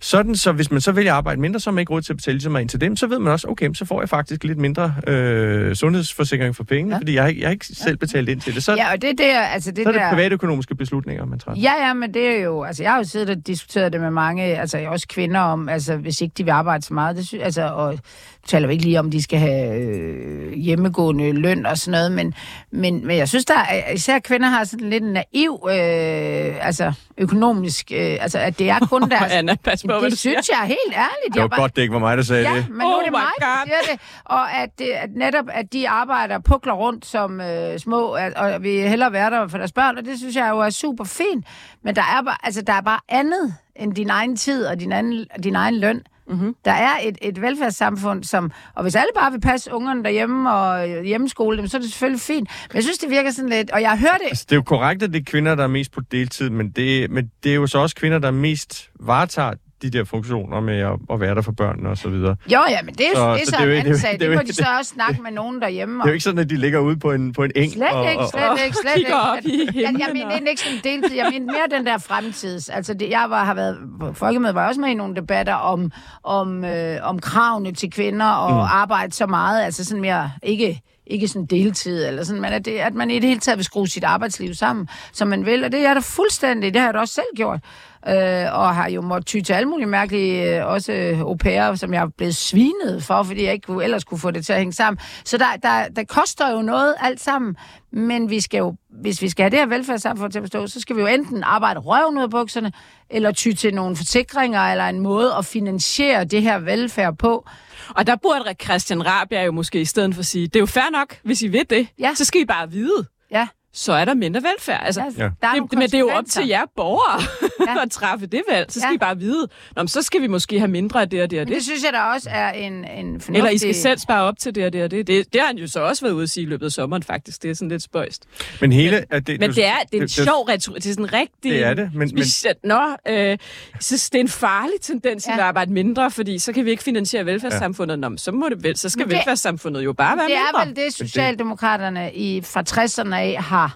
[0.00, 2.12] Sådan, så hvis man så vælger at arbejde mindre, så er man ikke råd til
[2.12, 4.08] at betale så meget ind til dem, så ved man også, okay, så får jeg
[4.08, 6.98] faktisk lidt mindre øh, sundhedsforsikring for pengene, ja.
[6.98, 8.64] fordi jeg har, jeg har ikke selv betalt ind til det.
[8.64, 10.10] Så, ja, og det, det er, altså det så er det der...
[10.10, 11.62] private økonomiske beslutninger, man træffer.
[11.62, 14.10] Ja, ja, men det er jo, altså jeg har jo siddet og diskuteret det med
[14.10, 17.44] mange, altså også kvinder om, altså hvis ikke de vil arbejde så meget, det synes,
[17.44, 17.98] altså, og
[18.46, 22.34] taler vi ikke lige om, de skal have øh, hjemmegående løn og sådan noget, men,
[22.70, 26.92] men, men jeg synes, der er, især kvinder har sådan lidt en naiv, øh, altså
[27.18, 29.32] økonomisk, øh, altså at det er kun deres...
[29.32, 31.34] Anna, pas på, det synes jeg helt ærligt.
[31.34, 32.68] Det var bare, godt, det ikke var mig, der sagde ja, det.
[32.68, 34.00] men nu oh er det mig, der siger det.
[34.24, 38.62] Og at, det, at netop, at de arbejder pukler rundt som øh, små, at, og
[38.62, 41.46] vi hellere være der for deres børn, og det synes jeg jo er super fint.
[41.84, 44.92] Men der er bare, altså, der er bare andet end din egen tid og din,
[44.92, 46.02] anden, din egen løn.
[46.28, 46.54] Mm-hmm.
[46.64, 48.52] Der er et, et velfærdssamfund, som...
[48.74, 51.90] Og hvis alle bare vil passe ungerne derhjemme og øh, hjemmeskole dem, så er det
[51.90, 52.50] selvfølgelig fint.
[52.68, 53.70] Men jeg synes, det virker sådan lidt...
[53.70, 54.26] Og jeg hører det...
[54.28, 56.70] Altså, det er jo korrekt, at det er kvinder, der er mest på deltid, men
[56.70, 60.78] det, men det er jo så også kvinder, der mest varetager de der funktioner med
[60.78, 62.36] at, at være der for børnene og så videre.
[62.52, 64.12] Jo, ja, men det er, så, det er så, så det er en anden sag.
[64.12, 66.00] Det, det, det må de så også snakke med nogen derhjemme om.
[66.00, 67.72] Det er jo ikke sådan, at de ligger ude på en, på en eng.
[67.72, 69.16] Slet ikke, og, slet ikke, slet ikke.
[69.16, 72.68] Op i jeg, jeg mener ikke sådan deltid, jeg mener mere den der fremtids.
[72.68, 73.78] Altså, det, jeg var, har været,
[74.14, 78.52] folkemødet var også med i nogle debatter om, om, øh, om kravene til kvinder og
[78.52, 78.68] mm.
[78.72, 82.72] arbejde så meget, altså sådan mere, ikke ikke sådan deltid, eller sådan, men at, det,
[82.72, 85.72] at man i det hele taget vil skrue sit arbejdsliv sammen, som man vil, og
[85.72, 87.60] det er der fuldstændig, det har jeg da også selv gjort
[88.08, 91.94] øh, og har jo måttet ty til alle mulige mærkelige, øh, også au pair, som
[91.94, 94.58] jeg er blevet svinet for, fordi jeg ikke kunne, ellers kunne få det til at
[94.58, 95.00] hænge sammen.
[95.24, 97.56] Så der, der, der koster jo noget alt sammen,
[97.92, 100.80] men vi skal jo, hvis vi skal have det her velfærdssamfund til at bestå, så
[100.80, 102.72] skal vi jo enten arbejde røven ud af bukserne,
[103.10, 107.48] eller ty til nogle forsikringer, eller en måde at finansiere det her velfærd på.
[107.88, 110.90] Og der burde Christian Rabia jo måske i stedet for sige, det er jo fair
[110.92, 112.14] nok, hvis I ved det, ja.
[112.14, 113.06] så skal I bare vide.
[113.30, 113.48] Ja.
[113.72, 114.80] Så er der mindre velfærd.
[114.84, 115.30] Altså, Ja, ja.
[115.42, 117.22] der er det, men det er jo op til jer borgere
[117.60, 117.72] Ja.
[117.72, 117.82] ja.
[117.84, 118.72] at træffe det valg.
[118.72, 118.90] Så skal Ja.
[118.90, 118.94] ja.
[118.94, 121.38] I bare vide, Nå, men så skal vi måske have mindre af det og det
[121.38, 121.54] og Men det.
[121.56, 123.34] det synes jeg da også er en, en fornuftig...
[123.36, 125.06] Eller I skal selv spare op til det og det og det.
[125.06, 127.02] Det, det har han jo så også været ude at sige i løbet af sommeren,
[127.02, 127.42] faktisk.
[127.42, 128.22] Det er sådan lidt spøjst.
[128.60, 129.04] Men hele...
[129.10, 130.82] at det, Men du- det er, det er en sjov retorik.
[130.82, 131.52] Det er sådan rigtig...
[131.52, 133.38] Det er det, men- men- Specielt, nå, øh,
[133.80, 135.32] synes, det er en farlig tendens ja.
[135.32, 135.38] Ja.
[135.38, 137.98] at arbejde mindre, fordi så kan vi ikke finansiere velfærdssamfundet.
[137.98, 140.34] Nå, men så, må det vel, så skal Men det- velfærdssamfundet jo bare være Det
[140.36, 140.82] er mindre.
[140.82, 143.67] vel det, Socialdemokraterne i, fra 60'erne af har.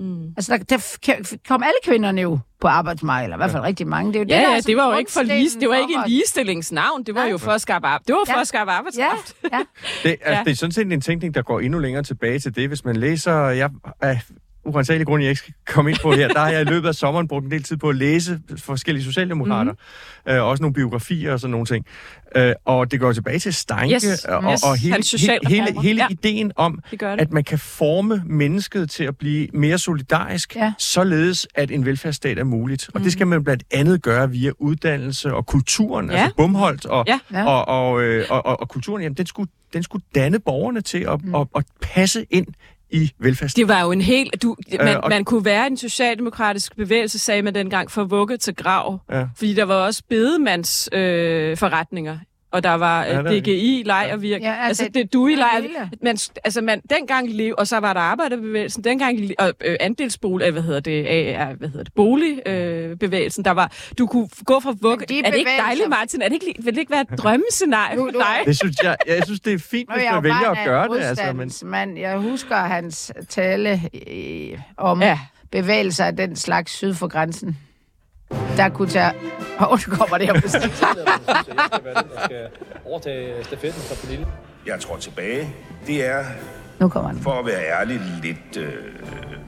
[0.00, 0.24] Mm.
[0.36, 4.12] Altså, der, der kom alle kvinderne jo på arbejdsmarkedet, eller i hvert fald rigtig mange.
[4.12, 5.68] Det er jo Ja, det, der ja, er det var jo ikke for lige, det
[5.68, 7.30] var ikke en ligestillingsnavn, det var Nej.
[7.30, 8.40] jo for at skabe, ar- det var for Ja.
[8.40, 9.34] at skabe Ja, arbejdskraft.
[9.52, 9.58] ja.
[10.02, 10.42] Det, altså, Ja.
[10.44, 12.68] det er sådan set en tænkning, der går endnu længere tilbage til det.
[12.68, 13.34] Hvis man læser...
[13.48, 13.70] Jeg,
[14.64, 16.94] uansagelig grund, jeg ikke skal komme ind på her, der har jeg i løbet af
[16.94, 19.72] sommeren brugt en del tid på at læse forskellige socialdemokrater.
[20.26, 20.32] Mm.
[20.32, 21.86] Øh, også nogle biografier og sådan nogle ting.
[22.36, 24.62] Øh, og det går tilbage til Steinke Yes, og, yes.
[24.62, 26.06] og hele, he, hele, hele Ja.
[26.10, 27.06] ideen om, Det det.
[27.06, 30.72] at man kan forme mennesket til at blive mere solidarisk, Ja.
[30.78, 32.90] således at en velfærdsstat er muligt.
[32.94, 36.16] Og det skal man blandt andet gøre via uddannelse og kulturen, Ja.
[36.16, 37.18] altså bumholdt og, Ja.
[37.32, 37.44] Ja.
[37.46, 40.98] og, og, øh, og, og, og kulturen, jamen, den skulle, den skulle danne borgerne til
[40.98, 41.34] at, mm.
[41.34, 42.46] at, at passe ind
[42.92, 43.68] i velfærdsstaten.
[43.68, 44.42] Det var jo en helt...
[44.42, 48.36] Du, man, Øh, og- man kunne være en socialdemokratisk bevægelse, sagde man dengang, for vugge
[48.36, 49.00] til grav.
[49.10, 49.24] Ja.
[49.36, 52.18] Fordi der var også bedemands øh, forretninger.
[52.52, 54.42] Og der var Ja, øh, det er DGI, Lejervirk.
[54.42, 55.68] Ja, altså, altså, det du i hele.
[56.02, 60.52] Man, altså, man, dengang lev, og så var der arbejderbevægelsen, dengang og øh, andelsbolig, øh,
[60.52, 64.60] hvad hedder det, øh, hvad hedder det, boligbevægelsen, øh, bevægelsen, der var, du kunne gå
[64.60, 65.06] fra vugge...
[65.06, 66.22] de Er det ikke dejligt, Martin?
[66.22, 68.42] Er det ikke, vil det ikke være et drømmescenarie for dig?
[68.46, 71.00] Det synes jeg, jeg synes, det er fint, hvis man vælger at gøre det.
[71.00, 71.98] Altså, men, modstandsmand.
[71.98, 75.18] Jeg husker hans tale øh, om ja.
[75.50, 77.58] bevægelser af den slags syd for grænsen.
[78.56, 79.12] Der kunne tage...
[79.60, 80.72] Åh, oh, nu kommer det her på stik.
[82.24, 82.48] skal
[82.84, 84.26] overtage stafetten fra Pernille.
[84.66, 85.54] Jeg tror tilbage.
[85.86, 86.24] Det er,
[86.80, 87.22] Nu kommer den.
[87.22, 88.72] for at være ærlig, lidt øh,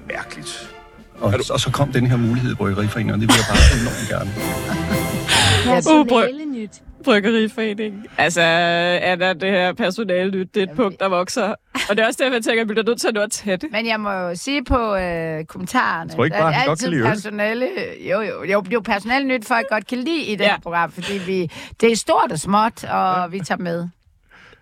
[0.09, 0.75] mærkeligt.
[1.21, 4.09] Og, og så kom den her mulighed i Bryggeriforeningen, og det vil jeg bare enormt
[4.09, 4.31] gerne.
[5.75, 6.83] Personalenyt.
[7.03, 8.07] Bryggeriforeningen.
[8.19, 11.55] Altså, er der det her personalenyt, det er et punkt, der vokser.
[11.91, 13.31] Og det er også derfor, jeg tænker, at vi bliver nødt til at nå at
[13.31, 13.69] tage det.
[13.73, 17.69] Men jeg må jo sige på øh, kommentarerne, Tror ikke bare, er kan altid personale,
[18.11, 20.51] jo, jo, jo, det er jo personale nyt, folk godt kan lide i det Ja.
[20.51, 23.27] her program, fordi vi, det er stort og småt, og ja.
[23.27, 23.89] vi tager med.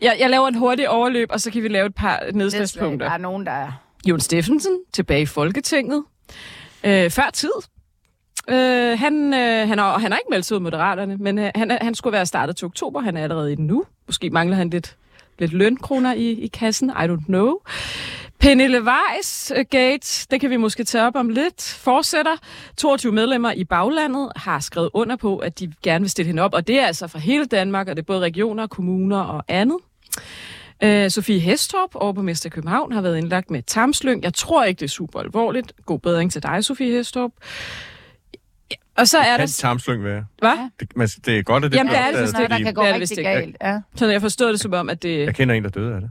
[0.00, 2.34] Jeg, jeg laver en hurtig overløb, og så kan vi lave et par Nedslag.
[2.36, 3.06] nedslagspunkter.
[3.06, 3.72] Der er nogen, der er...
[4.06, 6.04] Jon Steffensen, tilbage i Folketinget.
[6.84, 7.50] Øh, før tid.
[8.50, 11.50] Øh, han, øh, han, har, han har ikke meldt sig ud af Moderaterne, men øh,
[11.54, 13.00] han, øh, han skulle være startet til oktober.
[13.00, 13.84] Han er allerede i den nu.
[14.06, 14.96] Måske mangler han lidt,
[15.38, 16.90] lidt lønkroner i, i kassen.
[16.90, 17.54] I don't know.
[18.38, 22.36] Pernille Weiss øh, Gate, det kan vi måske tage op om lidt, fortsætter.
[22.76, 26.54] 22 medlemmer i baglandet har skrevet under på, at de gerne vil stille hende op,
[26.54, 29.76] og det er altså fra hele Danmark, og det er både regioner, kommuner og andet.
[30.82, 34.22] Øh, Sofie Hestorp, overborgmester i København, har været indlagt med tarmslyng.
[34.22, 35.72] Jeg tror ikke, det er super alvorligt.
[35.86, 37.30] God bedring til dig, Sofie Hestorp.
[39.00, 39.46] Og så er kan der...
[39.46, 40.24] tarmsløng være?
[40.38, 40.70] Hvad?
[40.80, 42.74] Det, men det er godt, at det Jamen, det er bliver det der fordi kan
[42.74, 43.56] gå det det rigtig galt.
[43.60, 43.80] Ja.
[43.94, 45.18] Så jeg forstod det som om, at det...
[45.18, 46.10] Jeg kender en, der døde af det.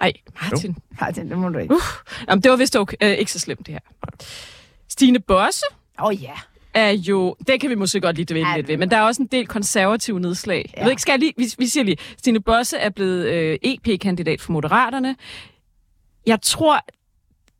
[0.00, 0.76] Ej, Martin.
[1.00, 1.74] Nej, det, det må du ikke.
[1.74, 1.80] Uh,
[2.28, 3.80] jamen, det var vist okay, øh, ikke så slemt, det her.
[4.88, 5.64] Stine Bosse
[5.98, 6.32] Åh oh, ja.
[6.74, 7.36] er jo...
[7.46, 9.22] Det kan vi måske godt lige dvæle Ja, lidt det ved, men der er også
[9.22, 10.64] en del konservative nedslag.
[10.68, 10.78] Ja.
[10.78, 11.32] Jeg ved ikke, skal jeg lige...
[11.36, 15.16] Vi, vi siger lige, Stine Bosse er blevet øh, EP-kandidat for Moderaterne.
[16.26, 16.80] Jeg tror,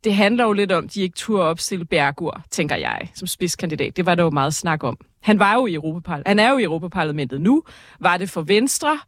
[0.03, 3.97] det handler jo lidt om, at de ikke turde opstille Bergur, tænker jeg, som spidskandidat.
[3.97, 4.97] Det var der jo meget snak om.
[5.21, 6.27] Han var jo i Europaparlamentet.
[6.27, 7.63] Han er jo i Europaparlamentet nu.
[7.99, 8.99] Var det for Venstre,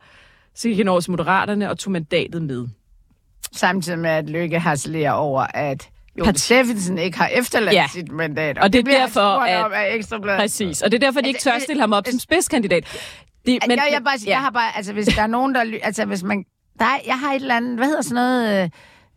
[0.56, 2.68] så gik han over til Moderaterne og tog mandatet med.
[3.52, 7.88] Samtidig med, at Lykke harcelerer over, at Jon Parti- Steffensen ikke har efterladt Ja.
[7.94, 8.58] sit mandat.
[8.58, 9.72] Og det er bliver han derfor, at- om
[10.30, 10.38] af.
[10.40, 10.82] Præcis.
[10.82, 12.84] Og det er derfor, de ikke Altså, tør stille ham op som spidskandidat.
[13.46, 14.30] Det, Men, jeg, jeg, bare, ja.
[14.32, 16.44] jeg har bare, altså hvis der er nogen, der, altså hvis man,
[16.80, 18.70] der er, jeg har et eller andet, hvad hedder sådan noget, øh,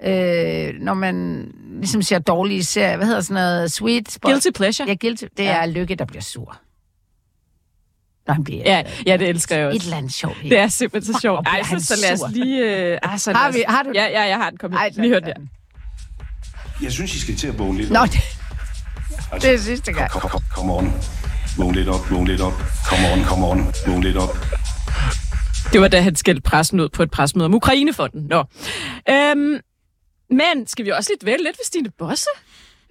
[0.02, 1.46] øh, når man
[1.80, 4.30] ligesom ser dårlige serier, hvad hedder sådan noget, sweet spot?
[4.30, 4.88] Guilty pleasure.
[4.88, 5.50] Ja, guilty, det Ja.
[5.62, 6.56] er Lykke, der bliver sur.
[8.26, 9.86] Når han bliver Ja, ja, det elsker jeg et også.
[9.86, 10.36] eller andet sjovt.
[10.42, 11.46] Det er simpelthen så sjovt.
[11.48, 12.92] Ej, så, så lad os lige...
[12.92, 14.58] Øh, ah, så Har vi- har du- Ja, ja, jeg har den.
[14.58, 15.50] Kom Ej, Lige hør den.
[16.82, 18.08] Jeg synes, I skal til at vågne lidt Nå, op.
[18.08, 18.20] det,
[19.42, 20.10] det er sidste gang.
[20.10, 20.92] Kom, kom, kom on.
[21.58, 22.52] Vågn lidt op, vågn lidt op.
[22.88, 23.72] Kom on, kom on.
[23.86, 24.36] Vågn lidt op.
[25.72, 28.26] Det var da han skældte pressen ud på et presmøde om Ukrainefonden.
[28.30, 28.44] Nå.
[29.10, 29.58] Øhm,
[30.30, 32.28] men skal vi også lidt vælge lidt ved Stine Bosse?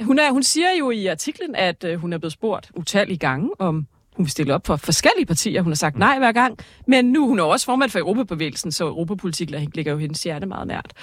[0.01, 3.49] Hun, er, hun siger jo i artiklen, at øh, hun er blevet spurgt utallige gange,
[3.59, 5.61] om hun vil stille op for forskellige partier.
[5.61, 6.57] Hun har sagt nej hver gang.
[6.87, 10.45] Men nu hun er hun også formand for Europabevægelsen, så europapolitik ligger jo hendes hjerte
[10.45, 10.93] meget nært.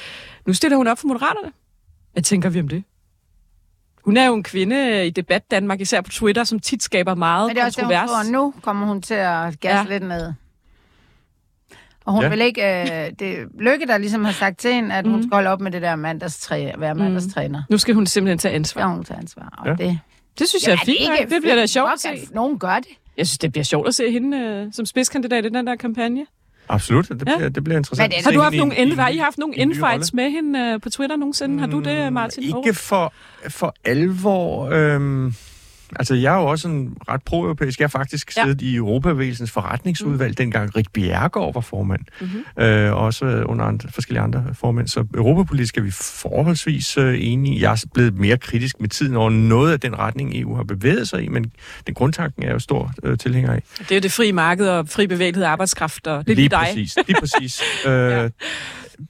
[0.47, 1.53] Nu stiller hun op for Moderaterne.
[2.13, 2.85] Hvad tænker vi om det?
[4.05, 7.49] Hun er jo en kvinde i debat Danmark, især på Twitter, som tit skaber meget
[7.49, 8.27] Men det er også det, hun kontrovers.
[8.27, 9.77] får nu, kommer hun til at gasse Ja.
[9.77, 9.85] ja.
[9.99, 10.33] lidt ned.
[12.05, 12.29] Og hun Ja.
[12.29, 12.35] ja.
[12.35, 12.63] vil ikke...
[12.81, 15.23] Øh, det Lykke, der ligesom har sagt til hende, at hun Mhm.
[15.23, 17.63] skal holde op med det der mandagstræ, være mandagstræner.
[17.71, 18.81] Nu skal hun simpelthen tage ansvar.
[18.83, 19.55] Ja, hun tager ansvar.
[19.59, 19.85] Og Ja.
[19.85, 19.99] det,
[20.39, 21.09] Det synes jeg er fint.
[21.21, 21.31] nok.
[21.31, 22.09] Det bliver da sjovt at se.
[22.09, 22.89] at nogen gør det.
[23.17, 26.27] Jeg synes, det bliver sjovt at se hende øh, som spidskandidat i den der kampagne.
[26.69, 27.37] Absolut, det Ja.
[27.37, 28.13] bliver, det bliver interessant.
[28.17, 30.91] Det- Har du haft nogle, ind, har I haft nogle infights med hende øh, på
[30.91, 31.61] Twitter nogensinde?
[31.61, 32.43] Har du det, Martin?
[32.43, 33.13] Ikke for,
[33.49, 34.71] for alvor.
[34.71, 35.35] Øhm,
[35.99, 37.79] altså, jeg er jo også en ret pro-europæisk.
[37.81, 38.43] Jeg har faktisk Ja.
[38.45, 40.35] siddet i Europavæsens forretningsudvalg, mm.
[40.35, 42.01] dengang Rik Bjerregaard var formand.
[42.21, 42.31] Mhm.
[42.57, 42.65] Mm-hmm.
[42.65, 44.89] Øh, også under andre, forskellige andre formænd.
[44.89, 47.61] Så europapolitisk er vi forholdsvis øh, enige.
[47.61, 51.09] Jeg er blevet mere kritisk med tiden over noget af den retning, EU har bevæget
[51.09, 51.53] sig i, men
[51.87, 53.63] den grundtanken er jeg jo stor øh, tilhænger af.
[53.79, 56.37] Det er jo det frie marked og fri bevægelighed af arbejdskraft, og det er lige
[56.37, 56.59] lige dig.
[56.69, 56.97] præcis.
[57.07, 57.63] Lige præcis.
[57.87, 58.29] øh, Ja.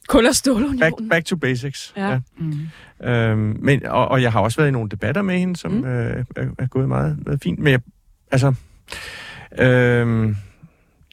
[0.08, 1.08] Kul- og back, stålunionen.
[1.08, 1.92] back to basics.
[1.96, 2.08] Ja.
[2.10, 2.18] Ja.
[2.38, 3.06] Mm.
[3.08, 5.84] Øhm, men, og, og jeg har også været i nogle debatter med hende, som Mm.
[5.84, 7.58] øh, er, er gået meget, meget fint.
[7.58, 7.80] Men jeg,
[8.30, 8.54] altså,
[9.58, 10.36] øhm,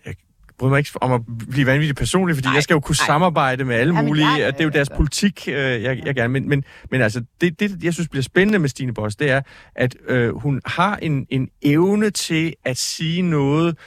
[0.05, 0.13] jeg
[0.59, 3.05] bryder mig ikke om at blive vanvittigt personlig, fordi Nej, jeg skal jo kunne nej.
[3.05, 4.27] samarbejde med alle Jamen, mulige.
[4.37, 7.23] jeg- og det er jo deres politik, øh, jeg, jeg gerne men, men, men altså,
[7.41, 9.41] det, det, jeg synes bliver spændende med Stine Boss, det er,
[9.75, 13.77] at øh, hun har en, en evne til at sige noget,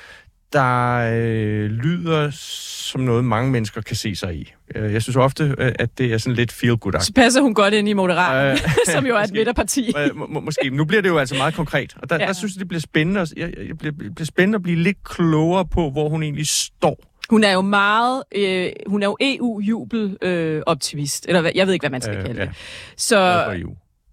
[0.53, 4.53] der øh, lyder som noget, mange mennesker kan se sig i.
[4.75, 7.55] Øh, Jeg synes ofte, øh, at det er sådan lidt feel good Så passer hun
[7.55, 8.59] godt ind i Moderat, Øh,
[8.95, 9.93] som jo er et midterparti.
[9.99, 10.71] Øh, må, må, måske.
[10.71, 12.27] Nu bliver det jo altså meget konkret, og der, Ja.
[12.27, 15.05] der synes jeg, det bliver spændende, at, jeg, jeg bliver, bliver spændende at blive lidt
[15.05, 16.97] klogere på, hvor hun egentlig står.
[17.31, 21.83] Hun er jo meget, øh, hun er jo EU-jubel-optimist, øh, eller hvad- jeg ved ikke,
[21.83, 22.47] hvad man skal Øh, kalde ja.
[22.47, 22.55] det.
[22.97, 23.45] Så.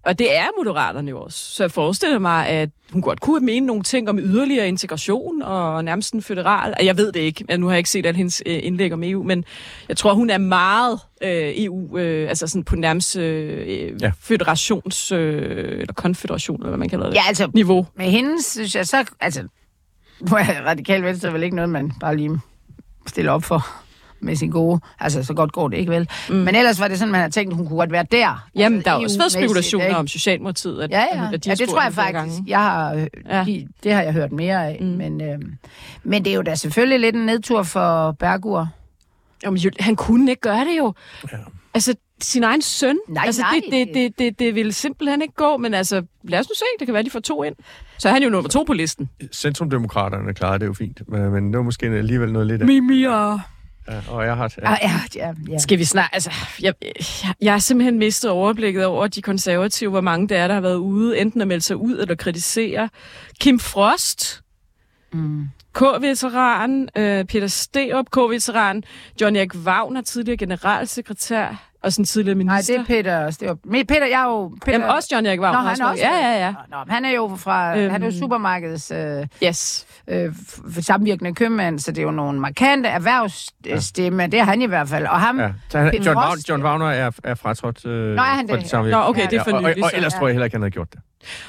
[0.06, 1.38] Og det er Moderaterne jo også.
[1.38, 5.84] Så jeg forestiller mig, at hun godt kunne mene nogle ting om yderligere integration og
[5.84, 6.74] nærmest en føderal.
[6.82, 9.22] Jeg ved det ikke, nu har jeg ikke set alle hendes øh, indlæg om EU,
[9.22, 9.44] men
[9.88, 14.10] jeg tror, hun er meget øh, EU, øh, altså sådan på nærmest øh, Ja.
[14.20, 17.86] føderations- øh, eller konfederation, eller hvad man kalder det, Ja, altså, niveau.
[17.96, 19.04] med hende synes jeg så...
[19.20, 19.40] Altså,
[20.38, 22.40] er radikal venstre vel ikke noget, man bare lige
[23.06, 23.66] stiller op for
[24.22, 24.80] med sin gode...
[25.00, 26.08] Altså, så godt går det ikke vel.
[26.28, 26.34] Mm.
[26.34, 28.48] Men ellers var det sådan, man havde tænkt, at hun kunne godt være der.
[28.56, 29.96] Jamen, altså, der er også været EU-mæssigt, spekulationer ikke?
[29.96, 31.28] om Socialdemokratiet, at, Ja, ja.
[31.32, 32.14] at de ja det tror jeg faktisk.
[32.14, 32.44] gange.
[32.46, 33.44] Jeg har, øh, Ja.
[33.46, 34.78] de, det har jeg hørt mere af.
[34.80, 34.86] Mm.
[34.86, 35.38] Men, øh,
[36.04, 38.68] men det er jo da selvfølgelig lidt en nedtur for Bergur.
[39.44, 40.94] Jamen, jo, han kunne ikke gøre det jo.
[41.32, 41.36] Ja.
[41.74, 42.96] Altså, sin egen søn.
[43.08, 43.60] Nej, altså, nej.
[43.70, 46.64] Det, det, det, det, det ville simpelthen ikke gå, men altså, lad os nu se.
[46.78, 47.54] Det kan være, de får to ind.
[47.98, 49.10] Så er han jo nummer to på listen.
[49.32, 52.66] Centrumdemokraterne klarede det jo fint, men, men det var måske alligevel noget lidt af.
[52.66, 53.40] Mimi og...
[53.90, 54.52] Ja, og jeg har...
[54.62, 54.76] Ja, Ja.
[54.82, 55.58] ja, ja, ja.
[55.58, 56.10] Skal vi snart...
[56.12, 56.30] Altså,
[56.62, 56.92] jeg, jeg,
[57.40, 60.76] jeg har simpelthen mistet overblikket over de konservative, hvor mange det er, der har været
[60.76, 62.88] ude, enten at melde sig ud eller kritisere.
[63.40, 64.42] Kim Frost,
[65.12, 65.44] Mm.
[65.74, 68.84] K-veteran, øh, Peter Sterup, K-veteran,
[69.20, 72.74] John Erik Wagner, tidligere generalsekretær, og sådan tidligere Nej, minister.
[72.74, 73.26] det er Peter.
[73.30, 74.48] Det er, men Peter, jeg er jo...
[74.64, 75.62] Peter, Jamen, også John Erik Wagner.
[75.62, 76.02] Nå, han er også...
[76.04, 76.54] Ja, ja, ja.
[76.70, 77.78] Nå, men han er jo fra...
[77.78, 78.18] Øhm, han er jo Øhm.
[78.18, 78.90] supermarkedets...
[78.90, 79.86] Øh, Yes.
[80.08, 80.34] øh,
[80.80, 85.06] samvirkende købmand, så det er jo nogle markante erhvervsstemme, det er han i hvert fald.
[85.06, 85.50] Og ham, Ja.
[85.68, 88.54] Så han, Peter John, Wagner, John Wagner er, er fratrådt øh, Nå, er han fra
[88.56, 88.62] det?
[88.62, 89.96] det samme Nå, okay, det er for og, og, nylig, og så.
[89.96, 91.00] ellers tror jeg heller ikke, han havde gjort det.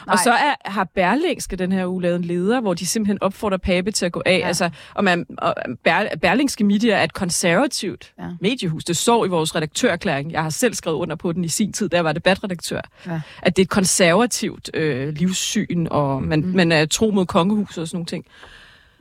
[0.08, 3.58] Og så er, har Berlingske den her uge lavet en leder, hvor de simpelthen opfordrer
[3.58, 4.40] Pape til at gå af.
[4.40, 4.48] Ja.
[4.48, 8.28] Altså, og man, og Ber, Berlingske Media er et konservativt Ja.
[8.42, 8.84] mediehus.
[8.84, 10.32] Det står i vores redaktørerklæring.
[10.32, 12.82] Jeg har selv skrevet under på den i sin tid, da jeg var debatredaktør.
[13.08, 13.22] Ja.
[13.42, 16.48] At det er et konservativt øh, livssyn, og man, mm.
[16.56, 18.26] man er tro mod kongehuset og sådan nogle ting.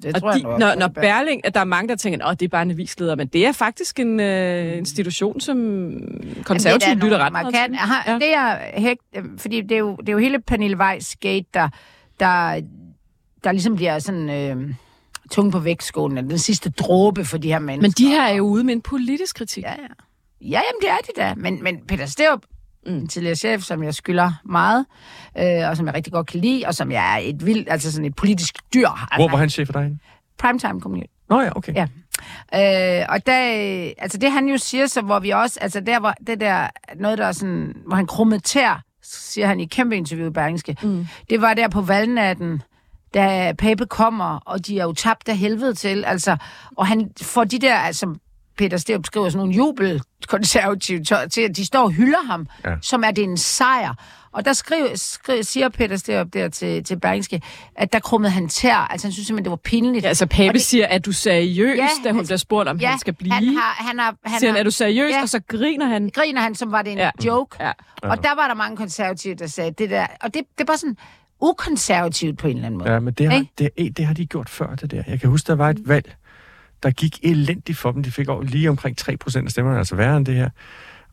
[0.02, 2.40] Det Og tror de, jeg, når, når Berling, at der er mange, der tænker, at
[2.40, 5.56] det er bare en avisleder, men det er faktisk en øh, institution, som
[6.44, 7.78] konservative lytter ret meget til.
[8.06, 8.14] Ja.
[8.14, 11.46] Det er hægt, øh, fordi det er, jo, det er jo hele Pernille Weiss gate,
[11.54, 11.68] der,
[12.20, 12.60] der,
[13.44, 14.74] der ligesom bliver sådan øh,
[15.30, 17.82] tung på vægtskålen, den sidste dråbe for de her mennesker.
[17.82, 19.62] Men de her er jo ude med en politisk kritik.
[19.62, 19.76] Ja, ja.
[20.40, 21.34] Ja, jamen det er de da.
[21.36, 22.59] Men, men Peter Sterup, mm.
[22.86, 24.86] En tidligere chef, som jeg skylder meget,
[25.38, 27.92] øh, og som jeg rigtig godt kan lide, og som jeg er et vildt, altså
[27.92, 28.88] sådan et politisk dyr.
[28.88, 29.98] Altså, Hvor var han chef for dig?
[30.38, 31.12] Primetime community.
[31.28, 31.74] Nå ja, okay.
[31.74, 31.86] Ja.
[32.54, 33.42] Øh, og der,
[33.98, 37.18] altså det han jo siger, så hvor vi også, altså der var det der, noget
[37.18, 40.76] der er sådan, hvor han krummede tær, siger han i et kæmpe interview i Berlingske,
[40.82, 41.06] mm.
[41.30, 42.62] det var der på valgnatten,
[43.14, 46.36] da Pape kommer, og de er jo tabt af helvede til, altså,
[46.76, 48.14] og han får de der, altså,
[48.58, 52.70] Peter Sterup skriver sådan nogle jubelkonservative til, at de står og hylder ham, ja.
[52.70, 52.76] Ja.
[52.82, 53.94] som er det en sejr.
[54.32, 57.42] Og der skriver, skriver, siger Peter Sterup der til, til Berlingske,
[57.76, 60.02] at der krummede han tær, altså han synes simpelthen, det var pinligt.
[60.04, 62.68] Ja, altså Pape det- siger, at du seriøs, Ja, ja, da hun han- bliver spurgt,
[62.68, 63.32] om ja, han skal blive.
[63.32, 65.10] Han har, han har, han siger han, er du seriøs?
[65.12, 65.22] Ja.
[65.22, 66.10] Og så griner han.
[66.14, 67.10] griner han, som var det en Ja.
[67.26, 67.56] joke.
[67.60, 67.72] Ja.
[68.02, 70.06] Og der var der mange konservative, der sagde det der.
[70.20, 70.96] Og det, det er bare sådan
[71.40, 72.92] ukonservativt på en eller anden måde.
[72.92, 75.02] Ja, men det har, det, det har de gjort før, det der.
[75.06, 76.14] Jeg kan huske, der var et valg,
[76.82, 78.02] der gik elendigt for dem.
[78.02, 80.50] De fik over lige omkring 3 procent af stemmerne, altså værre end det her.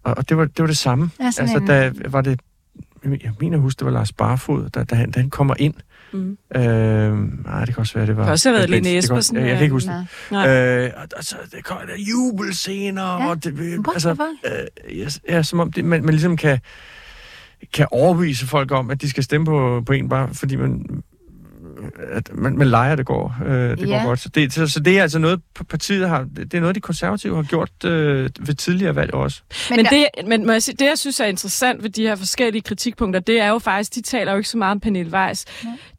[0.03, 1.09] Og, og det, var, det var det samme.
[1.19, 2.39] Ja, altså, der var det
[3.03, 5.73] jeg, mener husk, det var Lars Barfod, da, da, han, da han kommer ind.
[6.13, 6.37] Mm.
[6.55, 8.21] Øh, nej, det kan også være, det var...
[8.23, 8.83] Det kan også have været Lene.
[8.83, 9.97] Det kan Espersen, også- Ja, jeg kan ikke huske ja.
[9.97, 10.07] det.
[10.31, 10.49] Nej.
[10.85, 13.29] Øh, og, og så det kommer der jubelscener, Ja.
[13.29, 13.91] og det, øh, Hvorfor?
[13.91, 14.27] altså,
[14.89, 16.59] øh, ja, ja, som om det, man, man ligesom kan,
[17.73, 20.85] kan overbevise folk om, at de skal stemme på, på en, bare fordi man,
[22.11, 23.97] at man, man leger, det går, øh, det Ja.
[23.97, 24.19] går godt.
[24.19, 27.35] Så det, så, så det er altså noget, partiet har, det er noget, de konservative
[27.35, 29.41] har gjort øh, ved tidligere valg også.
[29.69, 32.15] Men, men, det, men må jeg sige, det, jeg synes er interessant ved de her
[32.15, 35.45] forskellige kritikpunkter, det er jo faktisk, de taler jo ikke så meget om Pernille Weiss.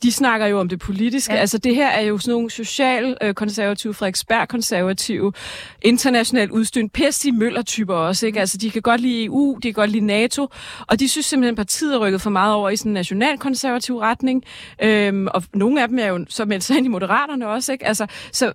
[0.03, 1.33] De snakker jo om det politiske.
[1.35, 1.41] Ja.
[1.41, 5.33] Altså det her er jo sådan nogle social-konservative, Frederiksberg-konservative,
[5.83, 8.26] internationalt udstyrt, Per Stig Møller-typer også.
[8.26, 8.41] Ikke?
[8.41, 10.49] Altså de kan godt lide EU, de kan godt lide NATO,
[10.87, 13.99] og de synes simpelthen, at partiet er rykket for meget over i sådan en nationalkonservativ
[13.99, 14.45] retning.
[14.83, 17.73] Øhm, og nogle af dem er jo så meldt sig ind i Moderaterne også.
[17.73, 17.87] Ikke?
[17.87, 18.53] Altså, så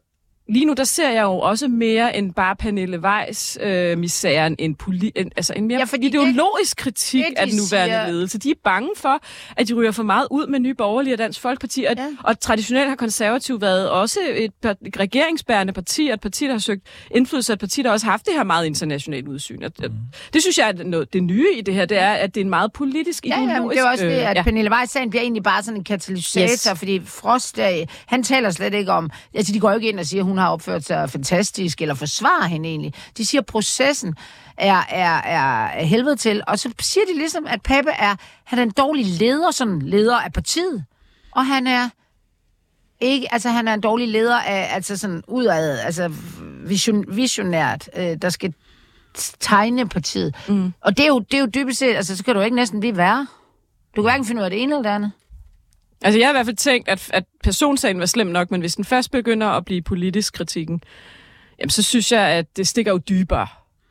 [0.49, 4.75] Lige nu, der ser jeg jo også mere end bare Pernille Weiss øh, misæren, en,
[4.83, 7.95] poli- en, altså en mere Ja, ja, fordi ideologisk kritik det, de af den nuværende
[7.95, 8.37] siger- ledelse.
[8.39, 9.19] De er bange for,
[9.57, 11.83] at de ryger for meget ud med Nye Borgerlige og Dansk Folkeparti.
[11.89, 12.07] Og, ja.
[12.23, 16.59] og traditionelt har konservativ været også et par- regeringsbærende parti, og et parti, der har
[16.59, 16.81] søgt
[17.15, 19.63] indflydelse, og et parti, der også har haft det her meget internationalt udsyn.
[19.63, 19.89] Og, mm.
[20.33, 22.45] Det synes jeg er noget, det nye i det her, det er, at det er
[22.45, 23.55] en meget politisk, Ja, ideologisk...
[23.55, 24.43] ja, men det er også det, øh, at ja.
[24.43, 26.79] Pernille Weiss-sagen bliver egentlig bare sådan en katalysator, Yes.
[26.79, 27.65] fordi Frost, øh,
[28.05, 30.49] han taler slet ikke om, altså de går jo ikke ind og siger, hun har
[30.49, 32.93] opført sig fantastisk, eller forsvarer hende egentlig.
[33.17, 34.15] De siger, at processen
[34.57, 38.63] er, er, er helvede til, og så siger de ligesom, at Pape er, han er
[38.63, 40.85] en dårlig leder, sådan leder af partiet,
[41.31, 41.89] og han er
[42.99, 46.11] ikke, altså han er en dårlig leder af, altså sådan udad, altså
[46.65, 48.53] vision, visionært, øh, der skal
[49.39, 50.35] tegne partiet.
[50.47, 50.73] Mm.
[50.81, 52.79] Og det er, jo, det er jo dybest set, altså så kan du ikke næsten
[52.79, 53.27] blive værre.
[53.95, 55.11] Du kan hverken finde ud af det ene eller det andet.
[56.01, 58.75] Altså, jeg har i hvert fald tænkt, at, at personsagen var slem nok, men hvis
[58.75, 60.83] den først begynder at blive politisk kritikken,
[61.59, 63.47] jamen, så synes jeg, at det stikker jo dybere.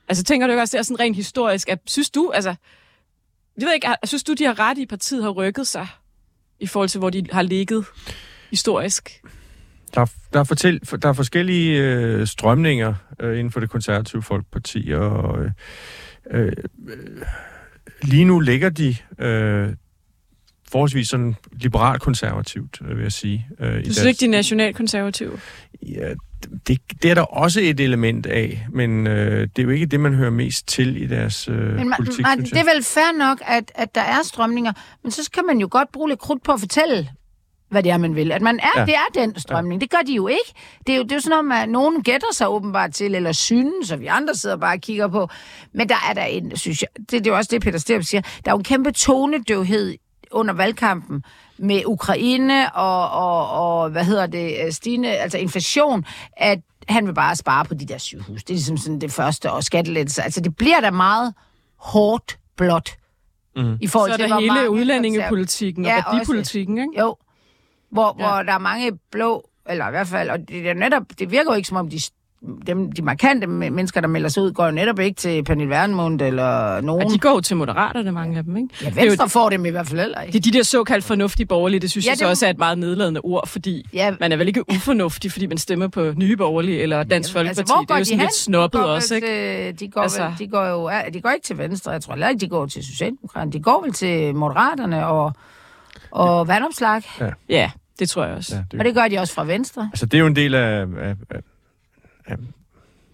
[0.08, 2.54] Altså, tænker du ikke også, det er sådan rent historisk, at synes du, altså,
[3.58, 5.86] jeg ved ikke, har- synes du, de har ret i, partiet har rykket sig
[6.60, 7.84] i forhold til, hvor de har ligget
[8.50, 9.22] historisk?
[9.94, 14.22] Der, er- der, er, fortæl, der er forskellige øh, strømninger øh, inden for det konservative
[14.22, 15.50] folkeparti, og øh,
[16.30, 16.52] øh,
[16.88, 17.22] øh
[18.02, 19.68] lige nu ligger de øh,
[20.72, 23.46] forholdsvis sådan liberalt-konservativt, øh, vil jeg sige.
[23.60, 25.40] Øh, Du synes ikke, de er nationalkonservative?
[25.82, 26.08] Ja,
[26.68, 30.00] det, det er der også et element af, men øh, det er jo ikke det,
[30.00, 32.82] man hører mest til i deres øh, Men man, politik, man, synes det er vel
[32.84, 36.20] fair nok, at, at der er strømninger, men så kan man jo godt bruge lidt
[36.20, 37.08] krudt på at fortælle,
[37.70, 38.32] hvad det er, man vil.
[38.32, 38.80] At man er, Ja.
[38.80, 38.86] ja.
[38.86, 39.80] det er den strømning.
[39.80, 40.52] Det gør de jo ikke.
[40.86, 43.32] Det er jo, det er jo sådan noget, at nogen gætter sig åbenbart til, eller
[43.32, 45.28] synes, og vi andre sidder bare og kigger på.
[45.74, 48.02] Men der er der en, synes jeg, det, det er jo også det, Peter Sterp
[48.02, 49.94] siger, der er jo en kæmpe tonedøvhed
[50.32, 51.24] under valgkampen
[51.58, 56.04] med Ukraine og, og, og hvad hedder det, stigende, altså inflation,
[56.36, 58.44] at han vil bare spare på de der sygehus.
[58.44, 60.22] Det er ligesom sådan det første, og skattelettelser.
[60.22, 61.34] Altså det bliver da meget
[61.76, 62.90] hårdt blot.
[63.56, 63.76] Mm.
[63.80, 67.00] I forhold Så er til, der hvor hele mange udlændingepolitikken og Ja, værdipolitikken, ikke?
[67.00, 67.16] Jo.
[67.90, 68.24] Hvor, ja.
[68.24, 71.52] hvor der er mange blå, eller i hvert fald, og det, er netop, det virker
[71.52, 72.00] jo ikke som om, de,
[72.66, 75.70] dem, de markante me- mennesker, der melder sig ud, går jo netop ikke til Pernille
[75.70, 77.08] Vermund eller nogen.
[77.08, 78.68] Ja, de går jo til moderaterne, mange af dem, ikke?
[78.82, 80.32] Ja, Det er jo- Venstre får dem i hvert fald heller ikke.
[80.32, 82.46] Det er de der såkaldt fornuftige borgerlige, det synes Ja, ja, jeg så det- også
[82.46, 84.06] er et meget nedladende ord, fordi Ja.
[84.06, 84.14] ja.
[84.20, 87.60] man er vel ikke ufornuftig, fordi man stemmer på nye borgerlige eller Dansk Folkeparti.
[87.60, 88.26] Altså, hvor det går er jo de sådan hen?
[88.26, 89.72] lidt snobbet de også, ikke?
[89.72, 90.22] De, går altså...
[90.22, 91.90] Altså- vel, de går jo ja, de går ikke til Venstre.
[91.90, 93.52] Jeg tror heller ikke, de går til Socialdemokraterne.
[93.52, 95.32] De går vel til Moderaterne og,
[96.10, 97.02] og vandopslag.
[97.20, 97.30] Ja.
[97.48, 98.54] Ja, det tror jeg også.
[98.54, 99.90] Ja, Og det, det gør de også fra Venstre.
[99.92, 101.40] altså, det er jo en del af, af, af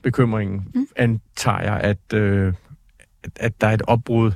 [0.02, 0.86] bekymringen, mm.
[0.96, 2.52] antager jeg, at, øh,
[3.24, 4.32] at, at der er et opbrud.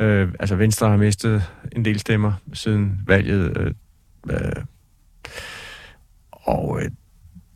[0.00, 3.56] Øh, altså, Venstre har mistet en del stemmer siden valget.
[3.56, 3.72] Øh,
[4.30, 4.64] øh,
[6.32, 6.90] og øh,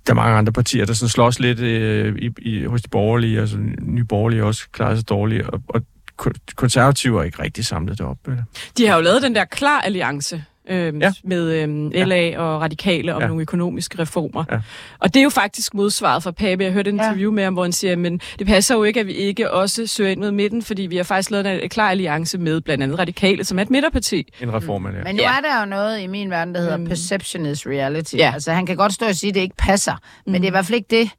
[0.07, 3.41] der er mange andre partier, der sådan slås lidt øh, i, i, hos de borgerlige,
[3.41, 5.83] altså nye borgerlige også klarer sig dårligt, og, og
[6.23, 8.19] kon- konservative er ikke rigtig samlet det op.
[8.29, 8.43] Eller?
[8.77, 11.07] De har jo lavet den der klar alliance øhm, Ja.
[11.07, 11.13] ja.
[11.25, 13.25] med øhm, LA og radikale om Ja.
[13.25, 13.29] ja.
[13.29, 14.45] nogle økonomiske reformer.
[14.53, 14.59] Ja.
[14.99, 16.65] Og det er jo faktisk modsvaret fra Pape.
[16.65, 17.03] Jeg hørte et Ja.
[17.03, 19.87] interview med ham, hvor han siger, men det passer jo ikke, at vi ikke også
[19.87, 22.83] søger ind med midten, fordi vi har faktisk lavet en, en klar alliance med blandt
[22.85, 24.33] andet radikale, som er et midterparti.
[24.43, 24.93] En reform, ja.
[25.05, 25.29] Men nu Ja.
[25.37, 26.87] er der jo noget i min verden, der hedder Øhm.
[26.87, 28.15] perception is reality.
[28.17, 28.31] Ja.
[28.35, 29.93] Altså, han kan godt stå og sige, at det ikke passer,
[30.27, 31.11] men det er i hvert fald ikke det,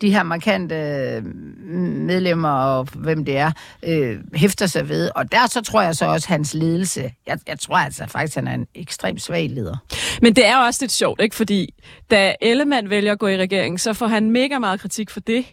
[0.00, 5.10] de her markante mm, medlemmer og hvem det er, øh, hæfter sig ved.
[5.14, 7.12] Og der så tror jeg så også hans ledelse.
[7.26, 9.76] Jeg, jeg tror altså faktisk, han er en ekstremt svag leder.
[10.22, 11.36] Men det er også lidt sjovt, ikke?
[11.36, 11.74] Fordi
[12.10, 15.46] da Ellemann vælger at gå i regering, så får han mega meget kritik for det.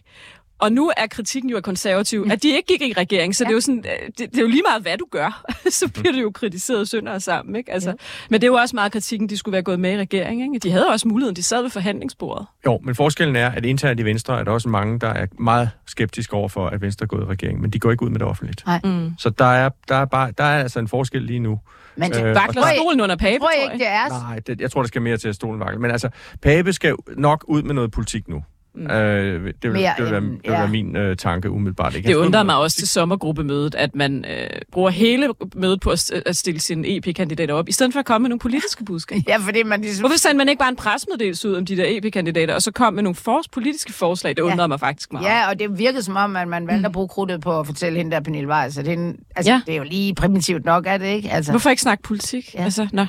[0.64, 3.48] Og nu er kritikken jo af konservative, at de ikke gik i regering, så ja.
[3.48, 5.44] det, er jo sådan, øh, det, det er jo lige meget, hvad du gør.
[5.70, 7.56] så bliver det jo kritiseret sønder og sammen.
[7.56, 7.72] Ikke?
[7.72, 7.94] Altså, ja.
[8.30, 10.42] Men det er jo også meget kritikken, de skulle være gået med i regering.
[10.42, 10.58] Ikke?
[10.68, 12.46] De havde også muligheden, de sad ved forhandlingsbordet.
[12.66, 15.70] Jo, men forskellen er, at internt i Venstre er der også mange, der er meget
[15.86, 18.18] skeptiske over for, at Venstre er gået i regering, men de går ikke ud med
[18.18, 18.66] det offentligt.
[18.66, 18.80] Nej.
[18.84, 19.10] Mm.
[19.18, 21.60] Så der er, der, er bare, der er altså en forskel lige nu.
[21.96, 24.08] Men Øh, øh, Vakler der- stolen under Pape, tror jeg ikke, det er...
[24.08, 25.78] Nej, det, jeg tror, der skal mere til at stolen vakle.
[25.80, 26.08] Men altså,
[26.42, 28.42] Pape skal nok ud med noget politik nu.
[28.76, 28.86] Mm.
[28.90, 30.58] Øh, det, vil, Mere det, vil være, end- det vil ja.
[30.58, 31.94] være min øh, tanke umiddelbart.
[31.96, 32.08] Ikke?
[32.08, 36.36] Det med mig også til sommergruppemødet, at man øh, bruger hele mødet på at, at
[36.36, 39.22] stille sine EP-kandidater op, i stedet for at komme med nogle politiske budskaber.
[39.28, 40.02] Ja, fordi man ligesom...
[40.02, 42.94] Hvorfor sendte man ikke bare en presmeddelelse ud om de der EP-kandidater, og så kom
[42.94, 44.36] med nogle fors- politiske forslag?
[44.36, 44.66] Det undrede Ja.
[44.66, 45.24] mig faktisk meget.
[45.26, 47.98] Ja, og det virkede som om, at man valgte at bruge krudtet på at fortælle
[47.98, 49.54] hende der Pernille Weiss, at hende, altså, Ja.
[49.56, 49.60] ja.
[49.66, 51.30] det er jo lige primitivt nok, er det ikke?
[51.30, 52.54] Altså, Hvorfor ikke snakke politik?
[52.54, 52.58] Ja.
[52.58, 52.64] Ja.
[52.64, 53.06] Altså, nå.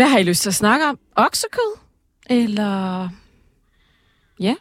[0.00, 0.98] Hvad har I lyst til at snakke om?
[1.16, 1.78] Oksekød?
[2.30, 3.08] Eller...
[4.40, 4.54] Ja?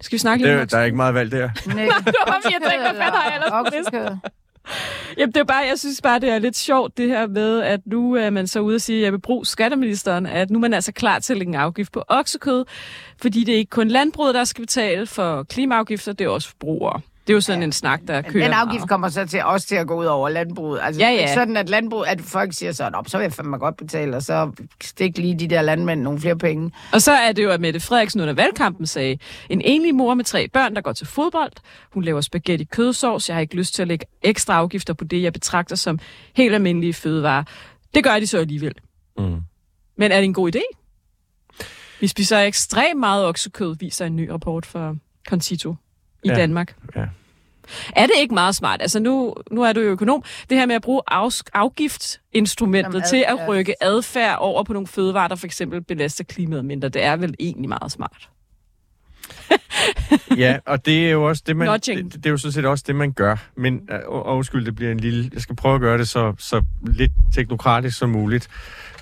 [0.00, 1.50] Skal vi snakke lidt om Det, der er ikke meget valg der.
[1.74, 1.86] Nej,
[2.26, 3.96] var, fordi jeg tænkte, hvad fanden har jeg ellers på listen?
[3.96, 4.16] oksekød.
[5.18, 7.80] Jamen, det er bare, jeg synes bare, det er lidt sjovt, det her med, at
[7.86, 10.60] nu er man så ude og sige, at jeg vil bruge skatteministeren, at nu er
[10.60, 12.64] man altså klar til at lægge en afgift på oksekød,
[13.22, 17.00] fordi det er ikke kun landbruget, der skal betale for klimaafgifter, det er også forbrugere.
[17.28, 17.64] Det er jo sådan ja.
[17.64, 18.66] en snak, der kører Den meget.
[18.66, 20.80] afgift kommer så til også til at gå ud over landbruget.
[20.82, 21.20] Altså, Ja, det er ja.
[21.22, 24.16] ikke sådan, at landbrug, at folk siger sådan, op, så vil jeg fandme godt betale,
[24.16, 24.50] og så
[24.82, 26.72] stik lige de der landmænd nogle flere penge.
[26.92, 29.18] Og så er det jo, at Mette Frederiksen under valgkampen sagde,
[29.50, 31.52] en enlig mor med tre børn, der går til fodbold.
[31.92, 33.28] Hun laver spaghetti kødsovs.
[33.28, 35.98] Jeg har ikke lyst til at lægge ekstra afgifter på det, jeg betragter som
[36.34, 37.44] helt almindelige fødevarer.
[37.94, 38.74] Det gør de så alligevel.
[39.18, 39.36] Mm.
[39.96, 40.62] Men er det en god idé?
[42.00, 44.94] Vi spiser ekstremt meget oksekød, viser en ny rapport fra
[45.28, 45.74] Concito
[46.24, 46.34] i Ja.
[46.34, 46.74] Danmark.
[46.96, 47.04] Ja.
[47.96, 48.82] Er det ikke meget smart?
[48.82, 50.22] Altså nu, nu er du jo økonom.
[50.50, 54.86] Det her med at bruge af, afgiftsinstrumentet Som til at rykke adfærd over på nogle
[54.86, 58.28] fødevarer, der for eksempel belaster klimaet mindre, det er vel egentlig meget smart.
[60.36, 62.04] Ja, og det er jo også det, man, Nudging.
[62.12, 63.36] det, det er jo sådan set også det, man gør.
[63.56, 65.30] Men, øh, og, og undskyld, det bliver en lille...
[65.34, 68.48] Jeg skal prøve at gøre det så, så lidt teknokratisk som muligt.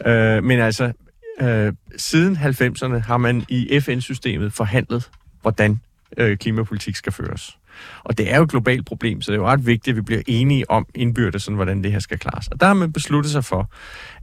[0.06, 0.92] Øh, men altså,
[1.40, 5.10] øh, siden 90'erne har man i FN-systemet forhandlet,
[5.42, 5.80] hvordan
[6.16, 7.58] øh, klimapolitik skal føres.
[8.04, 10.00] Og det er jo et globalt problem, så det er jo ret vigtigt, at vi
[10.00, 12.48] bliver enige om indbyrdes, sådan, hvordan det her skal klares.
[12.48, 13.70] Og der har man besluttet sig for,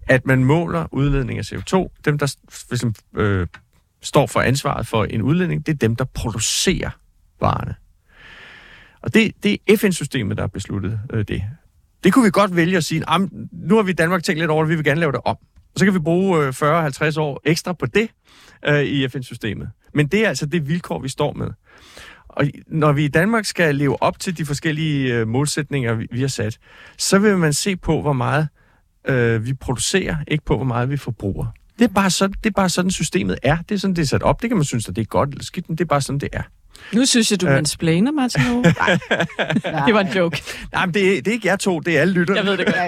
[0.08, 2.02] at man måler udledning af CO2.
[2.06, 2.36] Dem, der
[2.70, 3.48] ligesom, øh,
[4.02, 6.90] står for ansvaret for en udledning, det er dem, der producerer
[7.40, 7.76] varerne.
[9.02, 11.44] Og det, det er FN-systemet, der har besluttet øh, det.
[12.04, 13.04] Det kunne vi godt vælge at sige,
[13.52, 15.38] nu har vi i Danmark tænkt lidt over det, vi vil gerne lave det om.
[15.74, 18.10] Og så kan vi bruge øh, 40-50 år ekstra på det
[18.66, 19.70] øh, i FN-systemet.
[19.94, 21.48] Men det er altså det vilkår, vi står med.
[22.28, 26.22] Og når vi i Danmark skal leve op til de forskellige øh, målsætninger, vi, vi
[26.22, 26.58] har sat,
[26.98, 28.48] så vil man se på, hvor meget
[29.08, 31.46] øh, vi producerer, ikke på, hvor meget vi forbruger.
[31.80, 33.58] Det er, bare sådan, det er bare sådan, systemet er.
[33.70, 34.42] Det er sådan, det er sat op.
[34.42, 36.20] Det kan man synes, at det er godt eller skidt, men det er bare sådan,
[36.20, 36.44] det er.
[36.94, 37.54] Nu synes jeg, du Øh.
[37.54, 38.42] mansplainer, Martin.
[38.52, 38.64] Ove.
[39.86, 40.42] det var en joke.
[40.74, 42.40] Nej, men det er, det er ikke jer to, det er alle lytterne.
[42.40, 42.76] Jeg ved det godt.
[42.76, 42.84] Ja,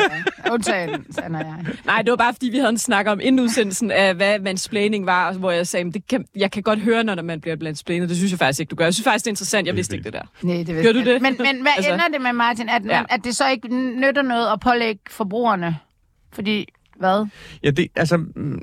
[0.46, 0.52] ja.
[0.52, 1.56] Undtagen, Sand og jeg.
[1.86, 5.06] Nej, det var bare, fordi vi havde en snak om inden udsendelsen af, hvad mansplaining
[5.06, 8.10] var, hvor jeg sagde, "Men det kan, jeg kan godt høre, når man bliver mansplainet.
[8.10, 8.86] Det synes jeg faktisk ikke, du gør.
[8.86, 9.68] Jeg synes faktisk, det er interessant.
[9.68, 10.22] Jeg vidste ikke det der.
[10.42, 11.06] Nej, det Gør vidste du jeg.
[11.06, 11.22] det?
[11.22, 12.70] Men, men hvad Altså- ender det med, Martin?
[12.70, 13.04] At, ja.
[13.10, 15.78] at det så ikke nytter noget at pålægge forbrugerne?
[16.34, 16.68] Fordi,
[17.00, 17.28] hvad?
[17.64, 18.62] Ja, det, altså, mm,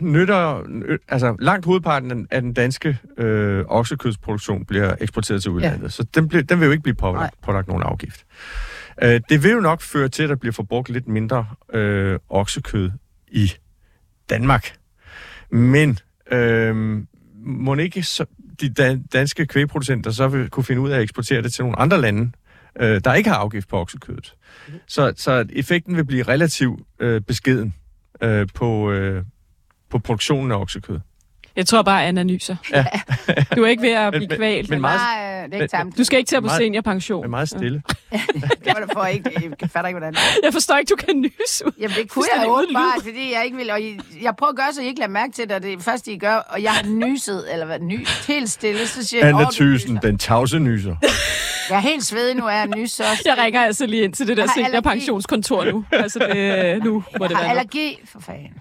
[0.00, 0.62] nytter,
[1.08, 5.88] altså, langt hovedparten af- den danske øh, oksekødsproduktion bliver eksporteret til udlandet, ja.
[5.88, 8.24] så den, bliver, den vil jo ikke blive pålagt, pålagt nogen afgift.
[9.02, 12.90] Øh, det vil jo nok føre til, at der bliver forbrugt lidt mindre øh, oksekød
[13.28, 13.52] i
[14.30, 14.72] Danmark.
[15.50, 15.98] Men
[16.32, 17.02] øh,
[17.44, 18.24] må ikke så,
[18.60, 21.78] de dan- danske kvægproducenter så vil kunne finde ud af at eksportere det til nogle
[21.78, 22.30] andre lande,
[22.80, 24.34] øh, der ikke har afgift på oksekødet.
[24.86, 27.74] Så, så effekten vil blive relativt øh, beskeden
[28.22, 29.24] øh, på, øh,
[29.90, 30.98] på produktionen af oksekød.
[31.56, 32.56] Jeg tror bare, Anna nyser.
[32.72, 32.84] Ja.
[33.56, 34.70] Du er ikke ved at blive Men- kvalt.
[34.70, 35.98] men meget- Nej, det er ikke tamt.
[35.98, 37.22] Du skal ikke til at på seniorpension.
[37.22, 37.82] Men meget stille.
[38.12, 38.18] Det
[38.66, 39.30] var det for ikke.
[39.60, 40.40] Jeg fatter ikke, hvordan det er.
[40.42, 41.72] Jeg forstår ikke, du kan nyse ud.
[41.80, 43.02] Jamen, det kunne jeg åbenbart, lyd.
[43.02, 43.70] fordi jeg ikke vil.
[43.70, 45.72] Og I, jeg prøver at gøre, så I ikke lader mærke til det, og det
[45.72, 49.20] er først, I gør, og jeg har nyset, eller hvad, nys, helt stille, så siger
[49.20, 50.96] jeg, Anna "Åh, du Thysen, nyser." den tavse nyser.
[51.70, 53.22] Jeg er helt svedig nu, er jeg nys også.
[53.26, 55.84] Jeg ringer altså lige ind til det der seniorpensionskontor nu.
[55.92, 58.52] Altså, det, nu må det Jeg har være allergi, for fanden.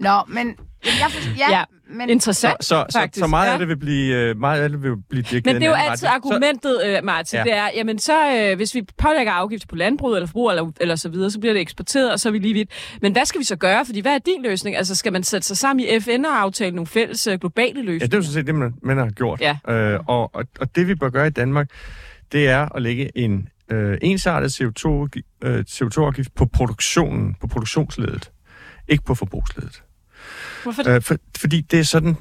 [0.00, 0.46] Nå, men...
[0.46, 3.18] men Jeg, for, ja, Ja, men, Interessant, Så, så, faktisk.
[3.24, 3.52] så meget ja.
[3.52, 5.74] af det vil blive, øh, meget af det vil blive dirigeret Men det er jo
[5.90, 6.34] altid retning.
[6.34, 7.44] argumentet, øh, Martin, Ja.
[7.46, 7.50] ja.
[7.50, 10.96] det er, jamen så, øh, hvis vi pålægger afgifter på landbrug eller forbrug eller, eller
[10.96, 12.70] så videre, så bliver det eksporteret, og så er vi lige vidt.
[13.02, 13.86] Men hvad skal vi så gøre?
[13.86, 14.76] Fordi hvad er din løsning?
[14.76, 17.80] Altså, skal man sætte sig sammen i FN og aftale nogle fælles øh, globale Ja,
[17.80, 18.06] løsninger?
[18.06, 19.40] det er jo sådan set det, man, man har gjort.
[19.40, 19.56] Ja.
[19.74, 21.68] Øh, og, og, og det vi bør gøre i Danmark,
[22.32, 24.88] det er at lægge en øh, ensartet CO2,
[25.44, 28.30] øh, CO2-afgift på produktionen, på produktionsledet,
[28.88, 29.82] ikke på forbrugsledet.
[30.62, 30.94] Hvorfor det?
[30.96, 32.16] Øh, for, fordi det er sådan,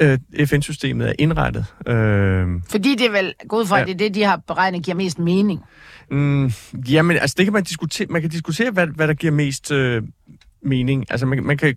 [0.00, 1.64] øh, FN-systemet er indrettet.
[1.86, 3.80] Øh, Fordi det er vel, ud fra, Ja.
[3.80, 3.86] ja.
[3.86, 5.60] det er det, de har beregnet, giver mest mening.
[6.10, 6.50] Mm,
[6.88, 8.06] jamen, altså det kan man diskutere.
[8.10, 10.02] Man kan diskutere, hvad, hvad der giver mest øh,
[10.62, 11.04] mening.
[11.10, 11.76] Altså man, man, kan,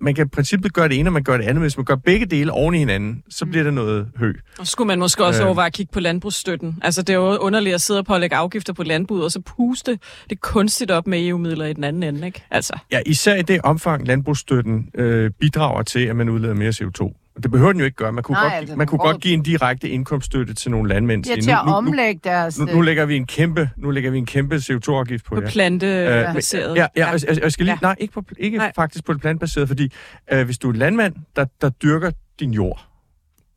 [0.00, 1.62] man kan i princippet gøre det ene, og man gør det andet.
[1.62, 4.32] Hvis man gør begge dele oven i hinanden, så bliver det noget hø.
[4.58, 5.46] Og så skulle man måske også Øh.
[5.46, 6.78] overveje at kigge på landbrugsstøtten.
[6.82, 9.98] Altså, det er jo underligt at sidde og pålægge afgifter på landbruget, og så puste
[10.30, 12.44] det kunstigt op med EU-midler i den anden ende, ikke?
[12.50, 17.22] Altså, Ja, især i det omfang, landbrugsstøtten øh, bidrager til, at man udleder mere CO2.
[17.42, 18.12] Det behøver den jo ikke gøre.
[18.12, 21.24] Man kunne, Nej, godt, altså, man kunne godt give en direkte indkomststøtte til nogle landmænd.
[21.24, 22.58] Sige, til at nu, omlægge deres...
[22.58, 25.48] nu, nu, lægger vi en kæmpe, nu lægger vi en kæmpe CO2-afgift på, på jer.
[25.50, 26.70] plantebaseret.
[26.70, 27.86] Øh, Ja, ja, og, og jeg skal lige, Ja.
[27.86, 28.72] nej, ikke, på, ikke Nej.
[28.76, 29.92] faktisk på det plantbaserede, fordi
[30.32, 32.10] øh, hvis du er en landmand, der, der dyrker
[32.40, 32.86] din jord,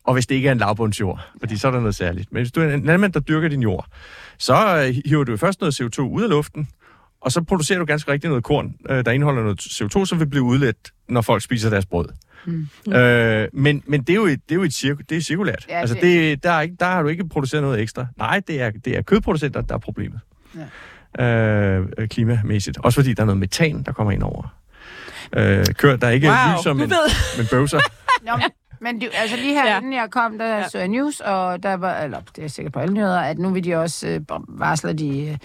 [0.03, 2.51] og hvis det ikke er en lavbundsjord, fordi så er der noget særligt, men hvis
[2.51, 3.85] du er en landmand, der dyrker din jord,
[4.37, 6.67] så øh, hiver du først noget CO2 ud af luften,
[7.21, 10.25] og så producerer du ganske rigtigt noget korn, øh, der indeholder noget CO2, som vil
[10.29, 10.77] blive udledt,
[11.09, 12.05] når folk spiser deres brød.
[12.87, 12.93] Mm.
[12.93, 15.65] Øh, men men det, er jo et, det er jo et cirku, det er cirkulært.
[15.69, 18.05] Ja, altså, det- der, er ikke, der har du ikke produceret noget ekstra.
[18.17, 20.19] Nej, det er, det er kødproducenter, der er problemet.
[21.19, 21.25] Ja.
[21.25, 22.77] Øh, klimamæssigt.
[22.83, 24.55] Også fordi der er noget metan, der kommer ind over.
[25.35, 26.91] Øh, kør, der ikke Wow, lyser, men,
[27.37, 27.79] men bøvser.
[28.27, 28.49] Nå, men-
[28.81, 29.77] men du, altså lige her, Ja.
[29.77, 30.57] inden jeg kom, der Ja.
[30.57, 30.67] ja.
[30.69, 33.49] så jeg news, og der var, eller det er sikkert på alle nyheder, at nu
[33.49, 35.37] vil de også øh, varsle de øh,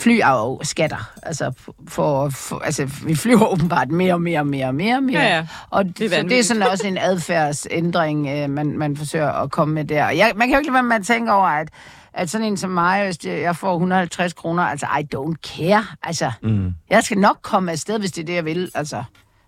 [0.00, 1.10] flyafskatter.
[1.22, 1.52] Altså,
[1.88, 4.96] for, for, altså, vi flyver åbenbart mere og mere og mere og mere.
[4.96, 5.20] og mere.
[5.22, 5.46] Ja, ja.
[5.70, 9.32] Og Det er det, så det er sådan også en adfærdsændring, øh, man, man forsøger
[9.32, 10.08] at komme med der.
[10.10, 11.68] Jeg, man kan jo ikke lade være med at tænke over, at,
[12.14, 15.84] at sådan en som mig, hvis det, jeg får 150 kroner, altså, I don't care.
[16.02, 16.74] Altså, Mm.
[16.90, 18.70] jeg skal nok komme afsted, hvis det er det, jeg vil.
[18.74, 19.02] Altså,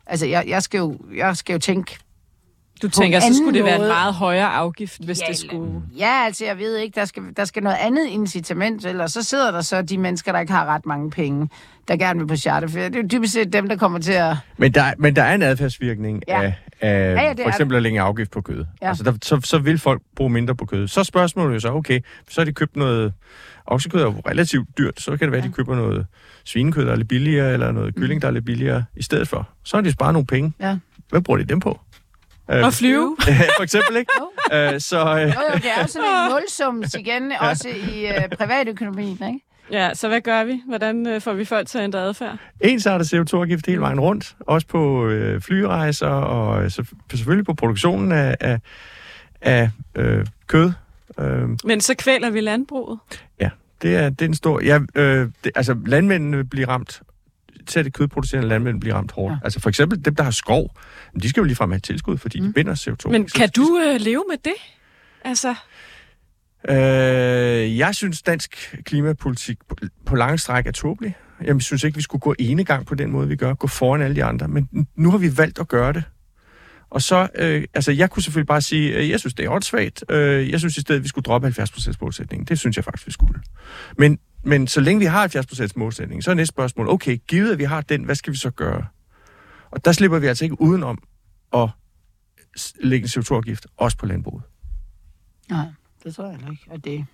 [0.07, 1.99] altså jeg, jeg, skal jo, jeg skal jo tænke,
[2.83, 5.83] Du tænker, så skulle det være en meget højere afgift, hvis Ja, det skulle...
[5.99, 9.51] Ja, altså jeg ved ikke, der skal, der skal noget andet incitament, eller så sidder
[9.51, 11.49] der så de mennesker, der ikke har ret mange penge,
[11.89, 12.89] der gerne vil på charterferie.
[12.89, 14.37] Det er jo dybest set dem, der kommer til at...
[14.57, 16.43] Men der, men der er en adfærdsvirkning Ja.
[16.43, 18.65] af, af ja, det for eksempel at lægge afgift på kød.
[18.83, 18.89] Ja.
[18.89, 20.89] Altså der, så, så vil folk bruge mindre på kød.
[20.89, 22.01] Så er spørgsmålet jo så, okay,
[22.31, 23.13] så har de købt noget...
[23.67, 26.07] Oksekød er jo relativt dyrt, så kan det være, at de køber noget
[26.45, 29.49] svinekød, der er lidt billigere, eller noget kylling, der er lidt billigere i stedet for.
[29.65, 30.53] Så har de sparet nogle penge.
[30.61, 30.77] Ja.
[31.09, 31.81] Hvad bruger de dem på?
[32.51, 33.17] Øh, Og flyve.
[33.59, 34.13] for eksempel, ikke?
[34.53, 38.29] Øh, så, øh, Jo, jo, det er jo sådan en nulsums igen, også i øh,
[38.39, 39.41] privatøkonomien, ikke?
[39.71, 40.63] Ja, så hvad gør vi?
[40.69, 42.37] Hvordan øh, får vi folk til at ændre adfærd?
[42.61, 48.13] ensartet CO2-afgift hele vejen rundt, også på øh, flyrejser og øh, så, selvfølgelig på produktionen
[48.13, 48.59] af, af,
[49.41, 50.73] af øh, kød.
[51.19, 52.99] Øh, Men så kvæler vi landbruget.
[53.41, 53.51] ja,
[53.83, 54.61] det er, det er en stor...
[54.65, 57.03] Ja, øh, det, altså, landmændene vil blive ramt
[57.67, 59.33] til det kødproducerende landmænd bliver ramt hårdt.
[59.33, 59.39] Ja.
[59.45, 60.77] Altså for eksempel dem, der har skov,
[61.23, 62.47] de skal jo ligefrem have tilskud, fordi mm.
[62.47, 63.11] de binder CO2.
[63.11, 64.55] Men kan du øh, leve med det?
[65.25, 65.55] Altså,
[66.69, 71.17] Øh, jeg synes, dansk klimapolitik på, på lange stræk er tåbelig.
[71.45, 73.55] Jeg synes ikke, vi skulle gå ene gang på den måde, vi gør.
[73.55, 74.49] Gå foran alle de andre.
[74.49, 76.05] Men nu har vi valgt at gøre det.
[76.91, 80.05] Og så, øh, altså jeg kunne selvfølgelig bare sige, øh, jeg synes, det er åndssvagt.
[80.11, 82.47] Øh, jeg synes i stedet, vi skulle droppe 70% målsætningen.
[82.47, 83.41] Det synes jeg faktisk, vi skulle.
[83.99, 85.29] Men, men så længe vi har
[85.69, 88.39] 70% målsætningen, så er næste spørgsmål, okay, givet at vi har den, hvad skal vi
[88.39, 88.87] så gøre?
[89.71, 91.03] Og der slipper vi altså ikke udenom
[91.55, 91.69] at
[92.81, 94.43] lægge en CO2-afgift, også på landbruget.
[95.51, 95.67] Nej,
[96.05, 96.65] det tror jeg heller ikke.
[96.71, 97.07] Og det...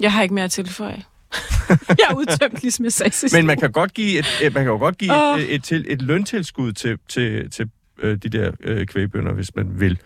[0.00, 1.02] jeg har ikke mere at tilføje.
[1.88, 3.36] jeg er udtømt, ligesom jeg sagde.
[3.36, 5.40] Men man kan godt give et, et man kan jo godt give oh.
[5.40, 9.80] et, et, til, et løntilskud til, til, til øh, de der øh, kvægbønder, hvis man
[9.80, 9.98] vil.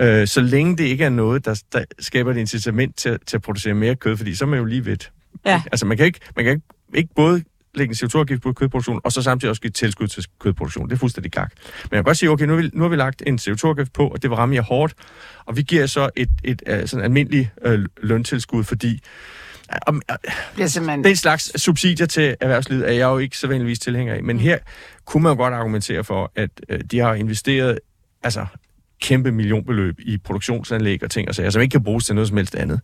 [0.00, 3.42] Øh, så længe det ikke er noget, der, der skaber et incitament til, til at
[3.42, 4.98] producere mere kød, fordi så er man jo lige ved.
[5.46, 5.62] Ja.
[5.72, 9.12] Altså man kan ikke, man kan ikke, ikke både lægge en CO2-afgift på kødproduktion, og
[9.12, 10.88] så samtidig også give tilskud til kødproduktion.
[10.88, 11.52] Det er fuldstændig gak.
[11.66, 13.92] Men jeg kan godt sige, okay, nu har vi, nu har vi lagt en CO2-afgift
[13.92, 14.94] på, og det vil ramme jer hårdt,
[15.44, 19.00] og vi giver så et, et, et sådan almindeligt øh, løntilskud, fordi
[19.86, 20.02] om,
[20.54, 21.04] bliver simpelthen...
[21.04, 24.22] den slags subsidier til erhvervslivet er jeg jo ikke så vanligvis tilhænger af.
[24.22, 24.58] Men her
[25.04, 27.78] kunne man jo godt argumentere for, at øh, de har investeret
[28.22, 28.46] altså,
[29.00, 32.36] kæmpe millionbeløb i produktionsanlæg og ting og sager, som ikke kan bruges til noget som
[32.36, 32.80] helst andet.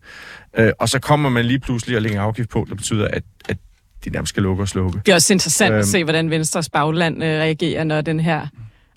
[0.57, 3.23] Øh, og så kommer man lige pludselig og lægger en afgift på, der betyder, at,
[3.49, 3.57] at
[4.05, 4.99] de nærmest skal lukke og slukke.
[5.05, 5.79] Det er også interessant Øhm.
[5.79, 8.47] at se, hvordan Venstres bagland øh, reagerer, når den her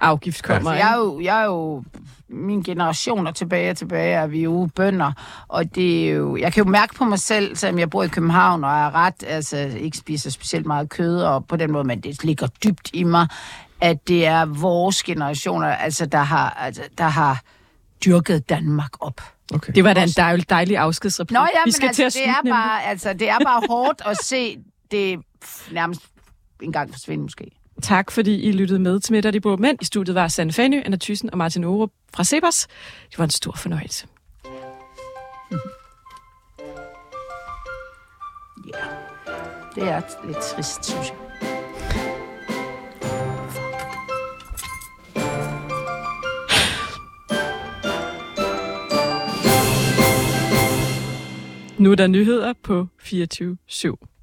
[0.01, 0.71] afgift kommer.
[0.71, 1.83] Altså, jeg, er jo, jeg er jo...
[2.31, 5.13] Min generationer tilbage og tilbage er vi jo bønder,
[5.49, 6.37] og det er jo...
[6.37, 9.15] Jeg kan jo mærke på mig selv, selvom jeg bor i København og er ret,
[9.27, 13.03] altså ikke spiser specielt meget kød, og på den måde, men det ligger dybt i
[13.05, 13.27] mig,
[13.81, 17.43] at det er vores generationer, altså der har, altså, der har
[18.05, 19.21] dyrket Danmark op.
[19.55, 19.73] Okay.
[19.73, 21.35] Det var da en dejlig, dejlig afskedsreplik.
[21.35, 22.53] Nå ja, Vi men skal altså, til at det, er nemlig.
[22.53, 24.59] bare, altså, det er bare hårdt at se
[24.91, 25.21] det
[25.73, 26.01] nærmest
[26.63, 27.51] en gang forsvinde måske.
[27.83, 29.79] Tak, fordi I lyttede med til Middag, de bor mænd.
[29.81, 32.67] I studiet var Sanne Fanø, Anna Thyssen og Martin Orup fra Sebers.
[33.11, 34.07] Det var en stor fornøjelse.
[39.75, 41.28] Det er lidt trist, synes jeg.
[51.79, 54.18] Nu er der nyheder på 24 /7.